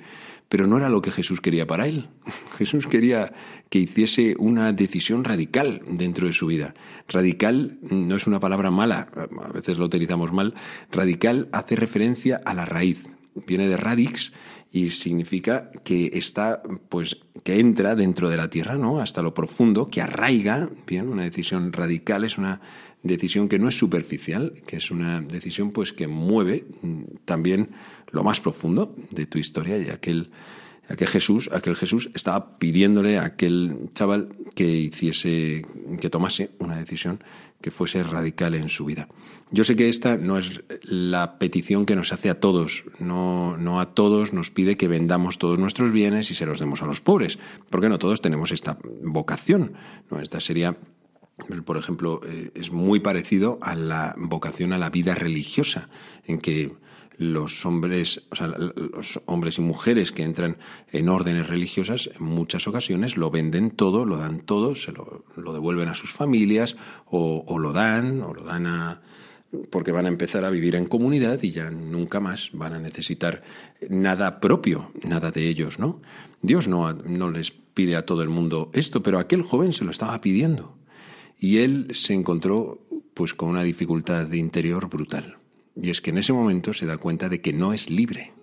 Pero 0.50 0.68
no 0.68 0.78
era 0.78 0.90
lo 0.90 1.02
que 1.02 1.12
Jesús 1.12 1.42
quería 1.42 1.68
para 1.68 1.88
él. 1.88 2.10
Jesús 2.58 2.88
quería 2.88 3.32
que 3.70 3.80
hiciese 3.80 4.36
una 4.38 4.74
decisión 4.74 5.24
radical 5.24 5.82
dentro 5.88 6.28
de 6.28 6.34
su 6.34 6.48
vida. 6.48 6.74
Radical 7.08 7.78
no 7.82 8.16
es 8.16 8.28
una 8.28 8.40
palabra 8.40 8.72
mala, 8.72 9.08
a 9.16 9.52
veces 9.52 9.78
lo 9.78 9.86
utilizamos 9.86 10.34
mal. 10.34 10.56
Radical 10.92 11.48
hace 11.52 11.76
referencia 11.76 12.42
a 12.44 12.54
la 12.54 12.66
raíz. 12.66 13.04
Viene 13.48 13.68
de 13.68 13.78
radix 13.78 14.34
y 14.72 14.90
significa 14.90 15.72
que 15.84 16.12
está, 16.14 16.62
pues, 16.90 17.18
que 17.44 17.60
entra 17.60 17.96
dentro 17.96 18.30
de 18.30 18.38
la 18.38 18.50
tierra, 18.50 18.76
¿no? 18.76 19.00
Hasta 19.00 19.22
lo 19.22 19.34
profundo, 19.34 19.88
que 19.88 20.02
arraiga, 20.02 20.70
bien, 20.86 21.08
una 21.08 21.24
decisión 21.24 21.74
radical 21.74 22.24
es 22.24 22.38
una 22.38 22.62
decisión 23.04 23.50
que 23.50 23.60
no 23.60 23.68
es 23.68 23.78
superficial, 23.78 24.54
que 24.66 24.78
es 24.78 24.92
una 24.92 25.22
decisión, 25.22 25.72
pues, 25.72 25.94
que 25.94 26.08
mueve 26.08 26.66
mm, 26.82 27.04
también 27.26 27.70
lo 28.12 28.24
más 28.24 28.40
profundo 28.40 28.96
de 29.12 29.26
tu 29.26 29.38
historia 29.38 29.78
y 29.78 29.90
aquel, 29.90 30.32
aquel 30.88 31.08
Jesús, 31.08 31.50
aquel 31.54 31.76
Jesús 31.76 32.10
estaba 32.14 32.58
pidiéndole 32.58 33.18
a 33.18 33.26
aquel 33.26 33.90
chaval 33.94 34.30
que 34.56 34.66
hiciese, 34.66 35.66
que 36.00 36.10
tomase 36.10 36.52
una 36.60 36.78
decisión 36.78 37.24
que 37.62 37.72
fuese 37.72 38.04
radical 38.04 38.56
en 38.56 38.70
su 38.70 38.86
vida. 38.86 39.08
Yo 39.52 39.64
sé 39.64 39.76
que 39.76 39.90
esta 39.90 40.16
no 40.16 40.38
es 40.38 40.62
la 40.84 41.40
petición 41.40 41.86
que 41.86 41.96
nos 41.96 42.14
hace 42.14 42.30
a 42.30 42.40
todos, 42.40 42.86
no, 43.00 43.58
no 43.58 43.80
a 43.80 43.94
todos 43.94 44.32
nos 44.32 44.52
pide 44.52 44.78
que 44.78 44.88
vendamos 44.88 45.40
todos 45.40 45.58
nuestros 45.58 45.92
bienes 45.92 46.30
y 46.30 46.36
se 46.36 46.46
los 46.46 46.60
demos 46.60 46.82
a 46.82 46.86
los 46.86 47.02
pobres, 47.02 47.40
porque 47.70 47.90
no 47.90 47.98
todos 47.98 48.22
tenemos 48.22 48.52
esta 48.52 48.78
vocación. 49.02 49.74
¿no? 50.12 50.22
Esta 50.22 50.40
sería 50.40 50.78
por 51.66 51.78
ejemplo, 51.78 52.22
eh, 52.26 52.52
es 52.56 52.72
muy 52.72 53.00
parecido 53.00 53.60
a 53.62 53.76
la 53.76 54.16
vocación 54.18 54.74
a 54.74 54.78
la 54.78 54.90
vida 54.90 55.16
religiosa, 55.16 55.90
en 56.26 56.40
que 56.40 56.72
los 57.18 57.66
hombres, 57.66 58.26
o 58.32 58.36
sea, 58.36 58.48
los 58.48 59.20
hombres 59.26 59.58
y 59.58 59.62
mujeres 59.62 60.14
que 60.14 60.24
entran 60.24 60.56
en 60.92 61.10
órdenes 61.10 61.50
religiosas, 61.50 62.10
en 62.18 62.26
muchas 62.26 62.66
ocasiones 62.66 63.18
lo 63.18 63.30
venden 63.30 63.72
todo, 63.72 64.06
lo 64.06 64.18
dan 64.18 64.40
todo, 64.40 64.74
se 64.74 64.94
lo, 64.94 65.26
devuelven 65.36 65.90
a 65.90 65.96
sus 65.96 66.14
familias, 66.14 66.78
o, 67.06 67.44
o, 67.46 67.60
lo 67.60 67.74
dan, 67.74 68.22
o 68.22 68.34
lo 68.34 68.44
dan 68.44 68.68
a, 68.68 69.02
porque 69.70 69.92
van 69.92 70.06
a 70.06 70.10
empezar 70.10 70.46
a 70.46 70.50
vivir 70.50 70.76
en 70.76 70.86
comunidad 70.86 71.44
y 71.44 71.52
ya 71.52 71.70
nunca 71.72 72.22
más 72.22 72.52
van 72.54 72.74
a 72.74 72.80
necesitar 72.80 73.44
nada 73.90 74.40
propio, 74.40 74.92
nada 75.04 75.32
de 75.32 75.50
ellos, 75.50 75.78
¿no? 75.78 76.02
Dios 76.42 76.70
no, 76.70 76.94
no 76.94 77.32
les 77.32 77.52
pide 77.52 77.98
a 77.98 78.06
todo 78.06 78.24
el 78.24 78.30
mundo 78.30 78.70
esto, 78.74 79.04
pero 79.04 79.20
aquel 79.20 79.42
joven 79.42 79.74
se 79.74 79.84
lo 79.84 79.92
estaba 79.92 80.22
pidiendo. 80.22 80.79
Y 81.40 81.60
él 81.60 81.88
se 81.94 82.14
encontró 82.14 82.80
pues 83.14 83.34
con 83.34 83.50
una 83.50 83.64
dificultad 83.64 84.32
interior 84.34 84.90
brutal. 84.90 85.38
Y 85.82 85.90
es 85.90 86.02
que 86.02 86.10
en 86.10 86.18
ese 86.18 86.34
momento 86.34 86.74
se 86.74 86.86
da 86.86 86.98
cuenta 86.98 87.30
de 87.30 87.42
que 87.42 87.54
no 87.54 87.74
es 87.74 87.90
libre. 87.90 88.34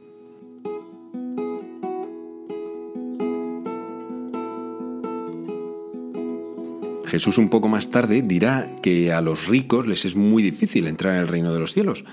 Jesús 7.06 7.38
un 7.38 7.48
poco 7.48 7.68
más 7.68 7.90
tarde 7.90 8.22
dirá 8.22 8.68
que 8.82 9.12
a 9.12 9.20
los 9.20 9.46
ricos 9.46 9.86
les 9.86 10.04
es 10.04 10.16
muy 10.16 10.42
difícil 10.42 10.86
entrar 10.86 11.14
en 11.14 11.20
el 11.20 11.28
reino 11.28 11.52
de 11.52 11.60
los 11.60 11.72
cielos. 11.72 12.04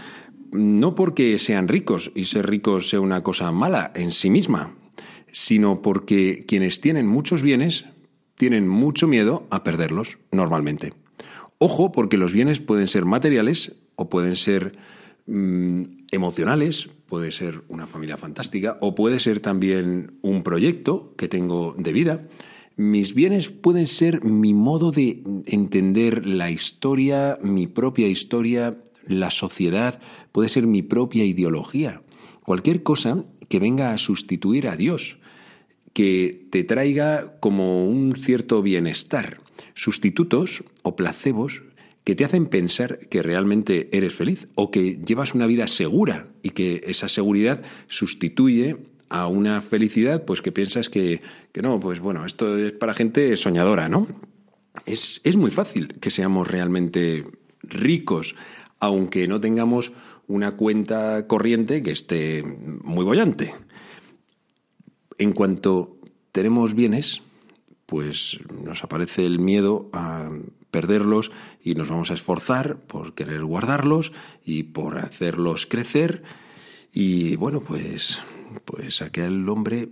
No 0.51 0.93
porque 0.93 1.37
sean 1.39 1.67
ricos 1.67 2.11
y 2.13 2.25
ser 2.25 2.47
ricos 2.47 2.89
sea 2.89 2.99
una 2.99 3.23
cosa 3.23 3.51
mala 3.51 3.91
en 3.95 4.11
sí 4.11 4.29
misma, 4.29 4.75
sino 5.31 5.81
porque 5.81 6.45
quienes 6.47 6.79
tienen 6.79 7.07
muchos 7.07 7.41
bienes 7.41 7.85
tienen 8.35 8.67
mucho 8.67 9.07
miedo 9.07 9.47
a 9.49 9.63
perderlos 9.63 10.17
normalmente. 10.31 10.93
Ojo, 11.57 11.91
porque 11.91 12.17
los 12.17 12.33
bienes 12.33 12.59
pueden 12.59 12.87
ser 12.87 13.05
materiales 13.05 13.75
o 13.95 14.09
pueden 14.09 14.35
ser 14.35 14.77
mmm, 15.25 15.83
emocionales, 16.11 16.89
puede 17.07 17.31
ser 17.31 17.61
una 17.67 17.87
familia 17.87 18.17
fantástica 18.17 18.77
o 18.81 18.95
puede 18.95 19.19
ser 19.19 19.39
también 19.39 20.17
un 20.21 20.43
proyecto 20.43 21.13
que 21.15 21.27
tengo 21.27 21.75
de 21.77 21.93
vida. 21.93 22.27
Mis 22.75 23.13
bienes 23.13 23.49
pueden 23.49 23.85
ser 23.85 24.23
mi 24.23 24.53
modo 24.53 24.91
de 24.91 25.21
entender 25.45 26.25
la 26.25 26.49
historia, 26.49 27.37
mi 27.41 27.67
propia 27.67 28.07
historia, 28.07 28.77
la 29.07 29.29
sociedad, 29.29 29.99
puede 30.31 30.49
ser 30.49 30.65
mi 30.65 30.81
propia 30.81 31.23
ideología. 31.23 32.01
Cualquier 32.43 32.83
cosa 32.83 33.25
que 33.47 33.59
venga 33.59 33.91
a 33.91 33.97
sustituir 33.97 34.67
a 34.67 34.75
Dios, 34.75 35.17
que 35.93 36.47
te 36.49 36.63
traiga 36.63 37.37
como 37.39 37.85
un 37.87 38.15
cierto 38.15 38.61
bienestar. 38.61 39.39
Sustitutos 39.75 40.63
o 40.81 40.95
placebos 40.95 41.63
que 42.03 42.15
te 42.15 42.25
hacen 42.25 42.47
pensar 42.47 42.99
que 43.09 43.23
realmente 43.23 43.89
eres 43.95 44.13
feliz 44.13 44.47
o 44.55 44.71
que 44.71 44.99
llevas 45.05 45.33
una 45.33 45.47
vida 45.47 45.67
segura 45.67 46.27
y 46.41 46.49
que 46.49 46.83
esa 46.87 47.07
seguridad 47.07 47.61
sustituye 47.87 48.77
a 49.09 49.27
una 49.27 49.61
felicidad, 49.61 50.25
pues 50.25 50.41
que 50.41 50.51
piensas 50.51 50.89
que, 50.89 51.21
que 51.51 51.61
no, 51.61 51.79
pues 51.79 51.99
bueno, 51.99 52.25
esto 52.25 52.57
es 52.57 52.71
para 52.73 52.93
gente 52.93 53.35
soñadora, 53.37 53.87
¿no? 53.87 54.07
Es, 54.85 55.21
es 55.23 55.37
muy 55.37 55.51
fácil 55.51 55.99
que 55.99 56.09
seamos 56.09 56.47
realmente 56.47 57.23
ricos, 57.61 58.35
aunque 58.79 59.27
no 59.27 59.39
tengamos 59.39 59.93
una 60.27 60.53
cuenta 60.53 61.27
corriente 61.27 61.83
que 61.83 61.91
esté 61.91 62.43
muy 62.43 63.05
bollante. 63.05 63.53
En 65.17 65.33
cuanto 65.33 65.97
tenemos 66.31 66.73
bienes, 66.75 67.21
pues 67.85 68.39
nos 68.63 68.83
aparece 68.83 69.25
el 69.25 69.39
miedo 69.39 69.89
a 69.93 70.31
perderlos 70.71 71.31
y 71.61 71.75
nos 71.75 71.89
vamos 71.89 72.09
a 72.09 72.15
esforzar 72.15 72.77
por 72.77 73.13
querer 73.13 73.43
guardarlos 73.43 74.11
y 74.43 74.63
por 74.63 74.97
hacerlos 74.97 75.67
crecer. 75.67 76.23
Y 76.91 77.35
bueno, 77.35 77.61
pues 77.61 78.19
pues 78.65 79.01
aquel 79.01 79.47
hombre 79.49 79.89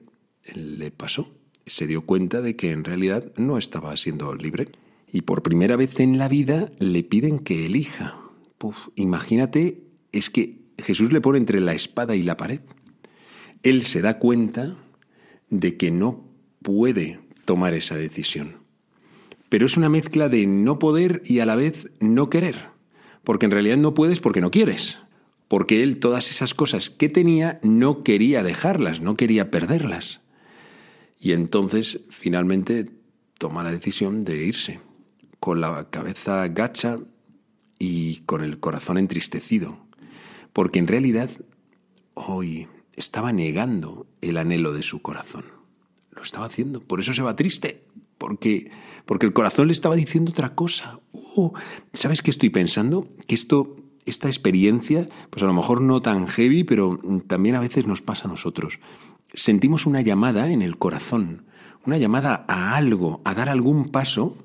le 0.54 0.92
pasó. 0.92 1.32
Se 1.66 1.88
dio 1.88 2.06
cuenta 2.06 2.42
de 2.42 2.56
que 2.56 2.72
en 2.72 2.84
realidad 2.84 3.32
no 3.38 3.58
estaba 3.58 3.96
siendo 3.98 4.34
libre. 4.36 4.70
Y 5.12 5.22
por 5.22 5.44
primera 5.44 5.76
vez 5.76 6.00
en 6.00 6.18
la 6.18 6.28
vida 6.28 6.72
le 6.80 7.04
piden 7.04 7.40
que 7.40 7.66
elija. 7.66 8.18
Puf, 8.58 8.88
imagínate, 8.96 9.84
es 10.12 10.30
que 10.30 10.62
Jesús 10.78 11.12
le 11.12 11.22
pone 11.22 11.38
entre 11.38 11.60
la 11.60 11.74
espada 11.74 12.16
y 12.16 12.24
la 12.24 12.38
pared. 12.38 12.62
Él 13.64 13.84
se 13.84 14.02
da 14.02 14.18
cuenta 14.20 14.78
de 15.52 15.78
que 15.78 15.92
no 15.92 16.26
puede 16.64 17.20
tomar 17.46 17.76
esa 17.76 17.96
decisión. 17.96 18.56
Pero 19.50 19.68
es 19.68 19.78
una 19.78 19.90
mezcla 19.90 20.28
de 20.28 20.48
no 20.48 20.80
poder 20.80 21.22
y 21.26 21.40
a 21.40 21.46
la 21.46 21.56
vez 21.56 21.92
no 22.00 22.32
querer. 22.32 22.70
Porque 23.24 23.46
en 23.46 23.52
realidad 23.52 23.78
no 23.78 23.94
puedes 23.94 24.20
porque 24.20 24.42
no 24.42 24.50
quieres 24.50 24.98
porque 25.52 25.84
él 25.84 26.00
todas 26.00 26.30
esas 26.30 26.54
cosas 26.54 26.90
que 26.90 27.10
tenía 27.10 27.60
no 27.62 28.04
quería 28.04 28.42
dejarlas, 28.42 29.02
no 29.02 29.18
quería 29.18 29.52
perderlas. 29.52 30.22
Y 31.20 31.34
entonces 31.34 32.00
finalmente 32.10 32.90
toma 33.38 33.62
la 33.62 33.74
decisión 33.74 34.24
de 34.24 34.46
irse, 34.46 34.80
con 35.42 35.60
la 35.60 35.90
cabeza 35.90 36.48
gacha 36.48 37.00
y 37.78 38.22
con 38.22 38.46
el 38.46 38.62
corazón 38.62 38.98
entristecido, 38.98 39.78
porque 40.54 40.80
en 40.80 40.88
realidad 40.88 41.30
hoy 42.14 42.70
estaba 43.02 43.34
negando 43.34 44.06
el 44.22 44.38
anhelo 44.38 44.74
de 44.74 44.84
su 44.84 45.02
corazón. 45.02 45.46
Lo 46.12 46.22
estaba 46.22 46.46
haciendo, 46.46 46.82
por 46.82 47.00
eso 47.00 47.14
se 47.14 47.24
va 47.24 47.36
triste, 47.36 47.84
porque, 48.18 48.72
porque 49.06 49.26
el 49.26 49.34
corazón 49.34 49.68
le 49.68 49.74
estaba 49.74 49.96
diciendo 49.96 50.32
otra 50.32 50.54
cosa. 50.54 51.00
Oh, 51.14 51.54
¿Sabes 51.94 52.22
qué 52.22 52.30
estoy 52.30 52.50
pensando? 52.50 53.08
Que 53.28 53.36
esto, 53.36 53.76
esta 54.06 54.28
experiencia, 54.28 55.08
pues 55.32 55.42
a 55.42 55.48
lo 55.48 55.54
mejor 55.54 55.82
no 55.82 56.02
tan 56.02 56.28
heavy, 56.28 56.64
pero 56.64 57.00
también 57.28 57.56
a 57.56 57.60
veces 57.60 57.88
nos 57.88 58.02
pasa 58.02 58.26
a 58.26 58.32
nosotros. 58.32 58.80
Sentimos 59.34 59.86
una 59.86 60.02
llamada 60.02 60.52
en 60.52 60.62
el 60.62 60.78
corazón, 60.78 61.46
una 61.86 61.98
llamada 61.98 62.46
a 62.48 62.76
algo, 62.76 63.22
a 63.26 63.34
dar 63.34 63.50
algún 63.50 63.90
paso, 63.90 64.38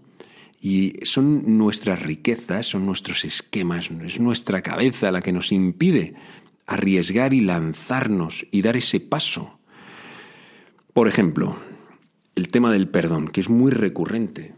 y 0.59 0.95
son 1.03 1.59
nuestras 1.59 2.01
riquezas, 2.01 2.67
son 2.67 2.87
nuestros 2.87 3.25
esquemas, 3.27 3.91
es 4.05 4.19
nuestra 4.19 4.63
cabeza 4.63 5.13
la 5.13 5.21
que 5.21 5.33
nos 5.33 5.53
impide 5.53 6.15
arriesgar 6.67 7.33
y 7.33 7.41
lanzarnos 7.41 8.47
y 8.51 8.63
dar 8.63 8.77
ese 8.77 9.01
paso. 9.01 9.59
Por 10.93 11.09
ejemplo, 11.09 11.57
el 12.35 12.49
tema 12.49 12.73
del 12.73 12.89
perdón, 12.89 13.29
que 13.29 13.41
es 13.41 13.51
muy 13.51 13.71
recurrente. 13.71 14.55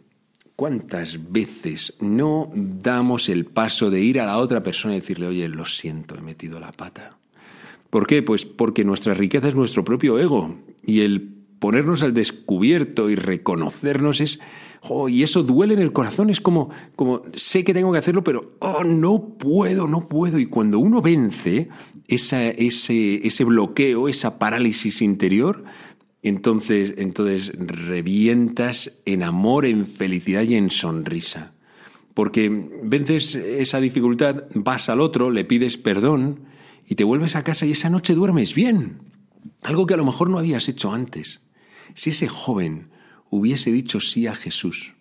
¿Cuántas 0.56 1.30
veces 1.30 1.94
no 2.00 2.50
damos 2.54 3.28
el 3.28 3.44
paso 3.44 3.90
de 3.90 4.00
ir 4.00 4.20
a 4.20 4.26
la 4.26 4.38
otra 4.38 4.62
persona 4.62 4.94
y 4.94 5.00
decirle, 5.00 5.28
oye, 5.28 5.48
lo 5.48 5.64
siento, 5.64 6.16
he 6.16 6.20
metido 6.20 6.58
la 6.58 6.72
pata? 6.72 7.16
¿Por 7.90 8.06
qué? 8.06 8.22
Pues 8.22 8.44
porque 8.44 8.84
nuestra 8.84 9.14
riqueza 9.14 9.48
es 9.48 9.54
nuestro 9.54 9.84
propio 9.84 10.18
ego 10.18 10.56
y 10.84 11.02
el 11.02 11.36
ponernos 11.60 12.02
al 12.02 12.12
descubierto 12.12 13.08
y 13.08 13.14
reconocernos 13.14 14.20
es 14.20 14.40
y 15.08 15.22
eso 15.22 15.42
duele 15.42 15.74
en 15.74 15.80
el 15.80 15.92
corazón, 15.92 16.30
es 16.30 16.40
como, 16.40 16.70
como 16.94 17.22
sé 17.34 17.64
que 17.64 17.74
tengo 17.74 17.92
que 17.92 17.98
hacerlo, 17.98 18.22
pero 18.22 18.52
oh, 18.60 18.84
no 18.84 19.36
puedo, 19.36 19.88
no 19.88 20.08
puedo. 20.08 20.38
Y 20.38 20.46
cuando 20.46 20.78
uno 20.78 21.02
vence 21.02 21.68
ese, 22.08 23.44
bloqueo, 23.44 24.08
esa 24.08 24.38
parálisis 24.38 25.02
interior, 25.02 25.64
entonces, 26.22 26.94
entonces 26.96 27.52
revientas 27.54 28.98
en 29.04 29.22
amor, 29.22 29.66
en 29.66 29.86
felicidad 29.86 30.42
y 30.42 30.54
en 30.54 30.70
sonrisa. 30.70 31.52
Porque 32.14 32.50
vences 32.82 33.34
esa 33.36 33.78
dificultad, 33.78 34.44
vas 34.54 34.88
al 34.88 35.00
otro, 35.00 35.30
le 35.30 35.44
pides 35.44 35.76
perdón 35.76 36.40
y 36.88 36.96
te 36.96 37.04
vuelves 37.04 37.36
a 37.36 37.44
casa 37.44 37.66
y 37.66 37.72
esa 37.72 37.90
noche 37.90 38.14
duermes 38.14 38.54
bien. 38.54 38.98
Algo 39.62 39.86
que 39.86 39.94
a 39.94 39.98
lo 39.98 40.04
mejor 40.04 40.30
no 40.30 40.38
habías 40.38 40.68
hecho 40.68 40.92
antes. 40.92 41.42
Si 41.94 42.10
ese 42.10 42.26
joven 42.26 42.88
hubiese 43.30 43.70
dicho 43.70 44.00
sí 44.00 44.26
a 44.26 44.34
Jesús, 44.34 44.94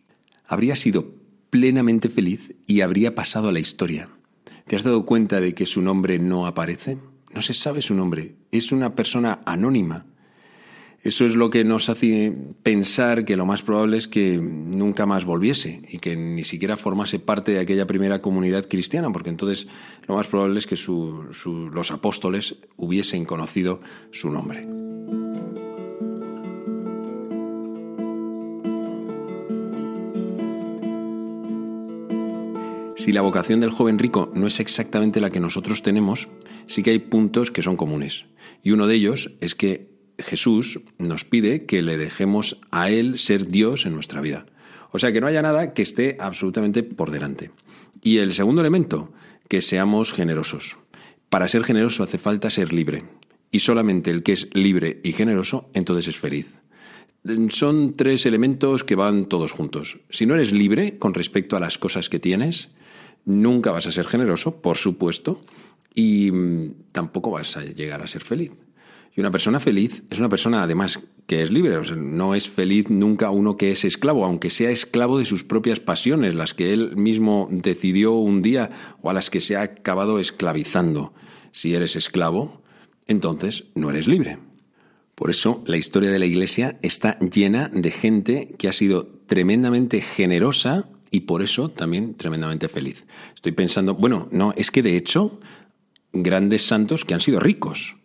habría 0.45 0.75
sido 0.75 1.15
plenamente 1.49 2.09
feliz 2.09 2.53
y 2.67 2.81
habría 2.81 3.15
pasado 3.15 3.49
a 3.49 3.51
la 3.51 3.59
historia. 3.59 4.09
¿Te 4.67 4.75
has 4.75 4.83
dado 4.83 5.05
cuenta 5.05 5.39
de 5.39 5.53
que 5.53 5.65
su 5.65 5.81
nombre 5.81 6.19
no 6.19 6.45
aparece? 6.45 6.97
No 7.33 7.41
se 7.41 7.53
sabe 7.53 7.81
su 7.81 7.93
nombre. 7.93 8.35
Es 8.51 8.73
una 8.73 8.95
persona 8.95 9.39
anónima. 9.45 10.05
Eso 11.01 11.25
es 11.25 11.35
lo 11.35 11.49
que 11.49 11.63
nos 11.63 11.89
hace 11.89 12.33
pensar 12.63 13.23
que 13.23 13.37
lo 13.37 13.45
más 13.45 13.61
probable 13.61 13.95
es 13.95 14.09
que 14.09 14.37
nunca 14.37 15.05
más 15.05 15.23
volviese 15.23 15.81
y 15.87 15.99
que 15.99 16.17
ni 16.17 16.43
siquiera 16.43 16.75
formase 16.75 17.19
parte 17.19 17.53
de 17.53 17.59
aquella 17.59 17.87
primera 17.87 18.19
comunidad 18.19 18.67
cristiana, 18.67 19.09
porque 19.09 19.29
entonces 19.29 19.67
lo 20.05 20.15
más 20.15 20.27
probable 20.27 20.59
es 20.59 20.67
que 20.67 20.75
los 20.75 21.91
apóstoles 21.91 22.57
hubiesen 22.75 23.23
conocido 23.23 23.79
su 24.11 24.29
nombre. 24.29 24.86
Si 33.07 33.13
la 33.13 33.21
vocación 33.21 33.61
del 33.61 33.71
joven 33.71 33.99
rico 33.99 34.29
no 34.35 34.47
es 34.47 34.59
exactamente 34.59 35.21
la 35.21 35.29
que 35.29 35.39
nosotros 35.39 35.81
tenemos, 35.81 36.27
sí 36.65 36.83
que 36.83 36.89
hay 36.89 36.99
puntos 36.99 37.51
que 37.51 37.63
son 37.63 37.77
comunes. 37.77 38.25
Y 38.61 38.71
uno 38.71 38.85
de 38.85 38.95
ellos 38.95 39.31
es 39.39 39.55
que 39.55 39.91
Jesús 40.19 40.81
nos 40.97 41.23
pide 41.23 41.65
que 41.65 41.81
le 41.81 41.97
dejemos 41.97 42.59
a 42.69 42.89
Él 42.89 43.17
ser 43.17 43.47
Dios 43.47 43.85
en 43.85 43.93
nuestra 43.93 44.19
vida. 44.19 44.45
O 44.91 44.99
sea, 44.99 45.13
que 45.13 45.21
no 45.21 45.27
haya 45.27 45.41
nada 45.41 45.73
que 45.73 45.83
esté 45.83 46.17
absolutamente 46.19 46.83
por 46.83 47.09
delante. 47.09 47.51
Y 48.01 48.17
el 48.17 48.33
segundo 48.33 48.59
elemento, 48.59 49.13
que 49.47 49.61
seamos 49.61 50.11
generosos. 50.11 50.75
Para 51.29 51.47
ser 51.47 51.63
generoso 51.63 52.03
hace 52.03 52.17
falta 52.17 52.49
ser 52.49 52.73
libre. 52.73 53.05
Y 53.51 53.59
solamente 53.59 54.11
el 54.11 54.21
que 54.21 54.33
es 54.33 54.49
libre 54.53 54.99
y 55.05 55.13
generoso, 55.13 55.69
entonces 55.73 56.09
es 56.09 56.17
feliz. 56.17 56.55
Son 57.51 57.93
tres 57.95 58.25
elementos 58.25 58.83
que 58.83 58.95
van 58.95 59.27
todos 59.27 59.53
juntos. 59.53 59.99
Si 60.09 60.25
no 60.25 60.33
eres 60.33 60.51
libre 60.51 60.97
con 60.97 61.13
respecto 61.13 61.55
a 61.55 61.61
las 61.61 61.77
cosas 61.77 62.09
que 62.09 62.19
tienes, 62.19 62.69
Nunca 63.27 63.71
vas 63.71 63.85
a 63.87 63.91
ser 63.91 64.07
generoso, 64.07 64.61
por 64.61 64.77
supuesto, 64.77 65.41
y 65.93 66.31
mm, 66.31 66.91
tampoco 66.93 67.29
vas 67.29 67.57
a 67.57 67.65
llegar 67.65 68.01
a 68.01 68.07
ser 68.07 68.23
feliz. 68.23 68.53
Y 69.13 69.19
una 69.19 69.31
persona 69.31 69.59
feliz 69.59 70.03
es 70.09 70.19
una 70.19 70.29
persona, 70.29 70.63
además, 70.63 71.03
que 71.25 71.41
es 71.41 71.51
libre. 71.51 71.77
no 71.97 72.35
es 72.35 72.49
feliz 72.49 72.89
nunca 72.89 73.29
uno 73.29 73.57
que 73.57 73.73
es 73.73 73.83
esclavo, 73.83 74.23
aunque 74.23 74.49
sea 74.49 74.69
esclavo 74.69 75.17
de 75.19 75.25
sus 75.25 75.43
propias 75.43 75.81
pasiones, 75.81 76.35
las 76.35 76.53
que 76.53 76.71
él 76.71 76.95
mismo 76.95 77.49
decidió 77.51 78.13
un 78.13 78.41
día 78.41 78.69
o 79.01 79.09
a 79.09 79.13
las 79.13 79.29
que 79.29 79.41
se 79.41 79.57
ha 79.57 79.63
acabado 79.63 80.19
esclavizando. 80.19 81.13
Si 81.51 81.75
eres 81.75 81.97
esclavo, 81.97 82.61
entonces 83.07 83.65
no 83.75 83.89
eres 83.89 84.07
libre. 84.07 84.37
Por 85.15 85.31
eso 85.31 85.63
la 85.65 85.75
historia 85.75 86.11
de 86.11 86.19
la 86.19 86.27
Iglesia 86.27 86.77
está 86.81 87.19
llena 87.19 87.69
de 87.73 87.91
gente 87.91 88.55
que 88.57 88.69
ha 88.69 88.73
sido 88.73 89.07
tremendamente 89.25 89.99
generosa 89.99 90.87
y 91.11 91.21
por 91.21 91.41
eso 91.41 91.69
también 91.69 92.15
tremendamente 92.15 92.67
feliz. 92.67 93.05
Estoy 93.35 93.51
pensando, 93.51 93.95
bueno, 93.95 94.27
no, 94.31 94.53
es 94.55 94.71
que 94.71 94.83
de 94.83 94.95
hecho, 94.95 95.39
grandes 96.13 96.65
santos 96.65 97.05
que 97.05 97.13
han 97.13 97.21
sido 97.21 97.39
ricos. 97.39 97.97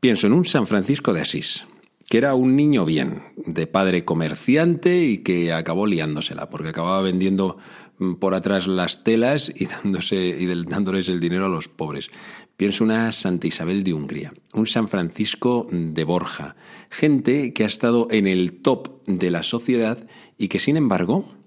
Pienso 0.00 0.26
en 0.26 0.32
un 0.32 0.44
San 0.44 0.66
Francisco 0.66 1.12
de 1.12 1.20
Asís, 1.20 1.64
que 2.08 2.18
era 2.18 2.34
un 2.34 2.56
niño 2.56 2.84
bien, 2.84 3.22
de 3.36 3.66
padre 3.66 4.04
comerciante 4.04 5.04
y 5.04 5.18
que 5.18 5.52
acabó 5.52 5.86
liándosela, 5.86 6.50
porque 6.50 6.68
acababa 6.68 7.02
vendiendo 7.02 7.58
mm, 7.98 8.14
por 8.14 8.34
atrás 8.34 8.66
las 8.66 9.04
telas 9.04 9.52
y, 9.54 9.66
dándose, 9.84 10.16
y 10.16 10.46
dándoles 10.64 11.08
el 11.08 11.20
dinero 11.20 11.46
a 11.46 11.50
los 11.50 11.68
pobres. 11.68 12.10
Pienso 12.56 12.82
una 12.82 13.12
Santa 13.12 13.46
Isabel 13.46 13.84
de 13.84 13.94
Hungría, 13.94 14.32
un 14.52 14.66
San 14.66 14.88
Francisco 14.88 15.68
de 15.70 16.02
Borja, 16.04 16.56
gente 16.90 17.52
que 17.52 17.62
ha 17.62 17.68
estado 17.68 18.08
en 18.10 18.26
el 18.26 18.62
top 18.62 19.04
de 19.06 19.30
la 19.30 19.44
sociedad 19.44 20.08
y 20.38 20.48
que 20.48 20.58
sin 20.58 20.76
embargo 20.76 21.37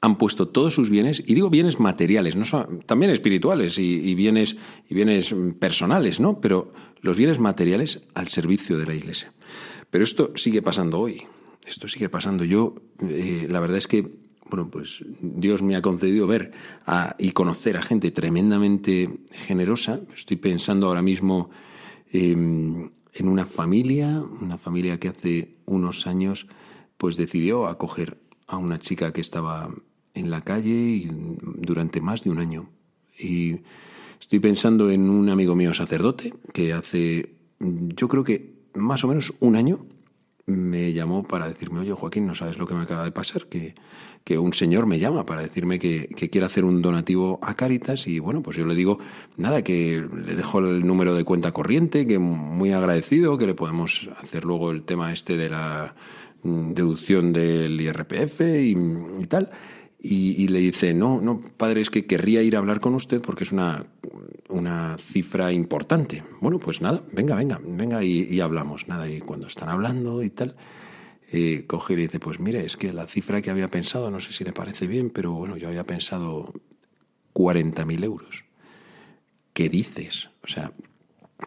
han 0.00 0.16
puesto 0.16 0.48
todos 0.48 0.74
sus 0.74 0.90
bienes, 0.90 1.22
y 1.26 1.34
digo 1.34 1.50
bienes 1.50 1.80
materiales, 1.80 2.36
no 2.36 2.44
también 2.86 3.10
espirituales 3.10 3.78
y, 3.78 4.14
bienes, 4.14 4.56
y 4.88 4.94
bienes 4.94 5.34
personales, 5.58 6.20
¿no? 6.20 6.40
Pero 6.40 6.72
los 7.00 7.16
bienes 7.16 7.38
materiales 7.38 8.02
al 8.14 8.28
servicio 8.28 8.78
de 8.78 8.86
la 8.86 8.94
Iglesia. 8.94 9.32
Pero 9.90 10.04
esto 10.04 10.32
sigue 10.36 10.62
pasando 10.62 11.00
hoy. 11.00 11.24
Esto 11.66 11.88
sigue 11.88 12.08
pasando. 12.08 12.44
Yo, 12.44 12.74
eh, 13.00 13.46
la 13.50 13.60
verdad 13.60 13.78
es 13.78 13.86
que, 13.86 14.08
bueno, 14.48 14.70
pues 14.70 15.04
Dios 15.20 15.62
me 15.62 15.76
ha 15.76 15.82
concedido 15.82 16.26
ver 16.26 16.52
y 17.18 17.32
conocer 17.32 17.76
a 17.76 17.82
gente 17.82 18.10
tremendamente 18.10 19.18
generosa. 19.32 20.00
Estoy 20.16 20.36
pensando 20.36 20.86
ahora 20.86 21.02
mismo 21.02 21.50
em, 22.10 22.90
en 23.12 23.28
una 23.28 23.44
familia, 23.44 24.22
una 24.40 24.56
familia 24.56 24.98
que 24.98 25.08
hace 25.08 25.56
unos 25.66 26.06
años, 26.06 26.46
pues 26.96 27.16
decidió 27.16 27.66
acoger 27.66 28.18
a 28.46 28.56
una 28.56 28.78
chica 28.78 29.12
que 29.12 29.20
estaba 29.20 29.70
en 30.18 30.30
la 30.30 30.42
calle 30.42 31.08
durante 31.40 32.00
más 32.00 32.24
de 32.24 32.30
un 32.30 32.38
año. 32.38 32.68
Y 33.18 33.56
estoy 34.20 34.40
pensando 34.40 34.90
en 34.90 35.08
un 35.08 35.28
amigo 35.28 35.54
mío 35.54 35.74
sacerdote 35.74 36.34
que 36.52 36.72
hace, 36.72 37.34
yo 37.60 38.08
creo 38.08 38.24
que 38.24 38.58
más 38.74 39.04
o 39.04 39.08
menos 39.08 39.34
un 39.40 39.56
año, 39.56 39.80
me 40.48 40.94
llamó 40.94 41.24
para 41.24 41.46
decirme, 41.46 41.80
oye 41.80 41.92
Joaquín, 41.92 42.26
no 42.26 42.34
sabes 42.34 42.56
lo 42.56 42.66
que 42.66 42.74
me 42.74 42.82
acaba 42.82 43.04
de 43.04 43.12
pasar, 43.12 43.46
que, 43.46 43.74
que 44.24 44.38
un 44.38 44.54
señor 44.54 44.86
me 44.86 44.98
llama 44.98 45.26
para 45.26 45.42
decirme 45.42 45.78
que, 45.78 46.08
que, 46.16 46.30
quiere 46.30 46.46
hacer 46.46 46.64
un 46.64 46.80
donativo 46.80 47.38
a 47.42 47.54
Cáritas 47.54 48.06
y 48.06 48.18
bueno, 48.18 48.42
pues 48.42 48.56
yo 48.56 48.64
le 48.64 48.74
digo, 48.74 48.98
nada, 49.36 49.62
que 49.62 50.02
le 50.24 50.34
dejo 50.34 50.60
el 50.60 50.86
número 50.86 51.14
de 51.14 51.24
cuenta 51.24 51.52
corriente, 51.52 52.06
que 52.06 52.18
muy 52.18 52.72
agradecido, 52.72 53.36
que 53.36 53.46
le 53.46 53.54
podemos 53.54 54.08
hacer 54.18 54.44
luego 54.44 54.70
el 54.70 54.84
tema 54.84 55.12
este 55.12 55.36
de 55.36 55.50
la 55.50 55.94
deducción 56.42 57.32
del 57.32 57.78
IRPF 57.78 58.40
y, 58.40 58.76
y 59.20 59.26
tal. 59.26 59.50
Y, 60.00 60.46
le 60.46 60.60
dice, 60.60 60.94
no, 60.94 61.20
no, 61.20 61.40
padre, 61.40 61.80
es 61.80 61.90
que 61.90 62.06
querría 62.06 62.42
ir 62.42 62.54
a 62.54 62.60
hablar 62.60 62.78
con 62.78 62.94
usted 62.94 63.20
porque 63.20 63.42
es 63.42 63.50
una, 63.50 63.86
una 64.48 64.96
cifra 64.96 65.52
importante. 65.52 66.22
Bueno, 66.40 66.60
pues 66.60 66.80
nada, 66.80 67.02
venga, 67.12 67.34
venga, 67.34 67.60
venga 67.62 68.04
y, 68.04 68.40
hablamos. 68.40 68.86
Nada, 68.86 69.08
y 69.08 69.20
cuando 69.20 69.48
están 69.48 69.68
hablando 69.68 70.22
y 70.22 70.30
tal, 70.30 70.54
eh, 71.32 71.64
coge 71.66 71.94
y 71.94 71.96
le 71.96 72.02
dice, 72.02 72.20
pues 72.20 72.38
mire, 72.38 72.64
es 72.64 72.76
que 72.76 72.92
la 72.92 73.08
cifra 73.08 73.42
que 73.42 73.50
había 73.50 73.68
pensado, 73.68 74.10
no 74.10 74.20
sé 74.20 74.32
si 74.32 74.44
le 74.44 74.52
parece 74.52 74.86
bien, 74.86 75.10
pero 75.10 75.32
bueno, 75.32 75.56
yo 75.56 75.66
había 75.66 75.84
pensado 75.84 76.54
40.000 77.34 78.04
euros. 78.04 78.44
¿Qué 79.52 79.68
dices? 79.68 80.30
O 80.44 80.46
sea, 80.46 80.72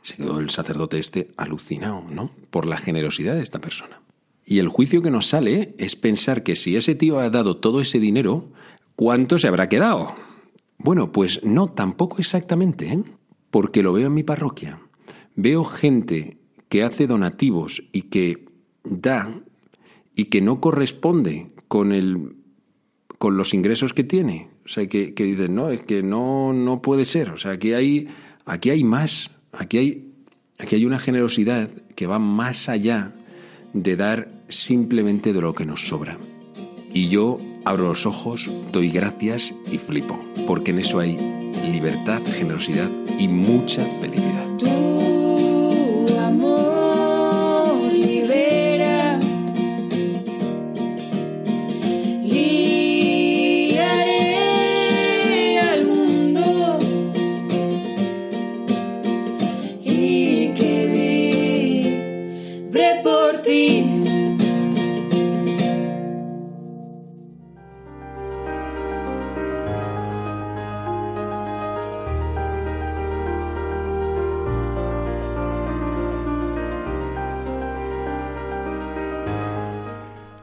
se 0.02 0.18
quedó 0.18 0.40
el 0.40 0.50
sacerdote 0.50 1.00
este 1.00 1.32
alucinado, 1.38 2.04
¿no? 2.10 2.32
Por 2.50 2.66
la 2.66 2.78
generosidad 2.78 3.36
de 3.36 3.44
esta 3.44 3.60
persona. 3.60 4.02
Y 4.46 4.60
el 4.60 4.70
juicio 4.70 5.02
que 5.02 5.12
nos 5.12 5.28
sale 5.28 5.76
es 5.78 5.96
pensar 5.96 6.44
que 6.44 6.56
si 6.56 6.76
ese 6.76 6.96
tío 6.96 7.20
ha 7.20 7.30
dado 7.30 7.58
todo 7.58 7.82
ese 7.82 8.00
dinero, 8.00 8.50
¿cuánto 8.96 9.38
se 9.38 9.48
habrá 9.48 9.70
quedado? 9.70 10.16
Bueno, 10.78 11.12
pues 11.12 11.44
no, 11.44 11.68
tampoco 11.68 12.18
exactamente, 12.20 12.88
¿eh? 12.88 13.04
porque 13.52 13.84
lo 13.84 13.94
veo 13.94 14.08
en 14.08 14.14
mi 14.14 14.24
parroquia. 14.24 14.80
Veo 15.36 15.64
gente 15.64 16.38
que 16.70 16.84
hace 16.84 17.08
donativos 17.08 17.84
y 17.92 18.04
que 18.04 18.46
da 18.84 19.42
y 20.16 20.26
que 20.26 20.42
no 20.42 20.60
corresponde 20.60 21.52
con 21.68 21.92
el 21.92 22.36
con 23.22 23.38
los 23.38 23.54
ingresos 23.54 23.94
que 23.94 24.04
tiene. 24.04 24.50
O 24.66 24.68
sea, 24.68 24.88
que, 24.88 25.14
dicen, 25.16 25.54
no, 25.54 25.70
es 25.70 25.82
que 25.82 26.02
no, 26.02 26.54
no 26.54 26.82
puede 26.82 27.06
ser. 27.06 27.30
O 27.30 27.38
sea, 27.38 27.52
aquí 27.52 27.74
hay, 27.74 28.08
aquí 28.46 28.72
hay 28.72 28.84
más. 28.84 29.30
Aquí 29.52 29.78
hay, 29.78 30.12
aquí 30.58 30.78
hay 30.78 30.86
una 30.86 30.98
generosidad 30.98 31.70
que 31.96 32.08
va 32.08 32.18
más 32.18 32.68
allá 32.68 33.14
de 33.74 33.96
dar 33.96 34.28
simplemente 34.50 35.34
de 35.34 35.42
lo 35.42 35.54
que 35.54 35.66
nos 35.66 35.88
sobra. 35.88 36.18
Y 36.94 37.10
yo 37.10 37.38
abro 37.64 37.88
los 37.88 38.06
ojos, 38.06 38.50
doy 38.72 38.90
gracias 38.90 39.54
y 39.72 39.78
flipo, 39.78 40.20
porque 40.48 40.72
en 40.72 40.80
eso 40.80 41.00
hay 41.00 41.18
libertad, 41.72 42.22
generosidad 42.38 42.90
y 43.18 43.28
mucha 43.28 43.82
felicidad. 44.02 44.41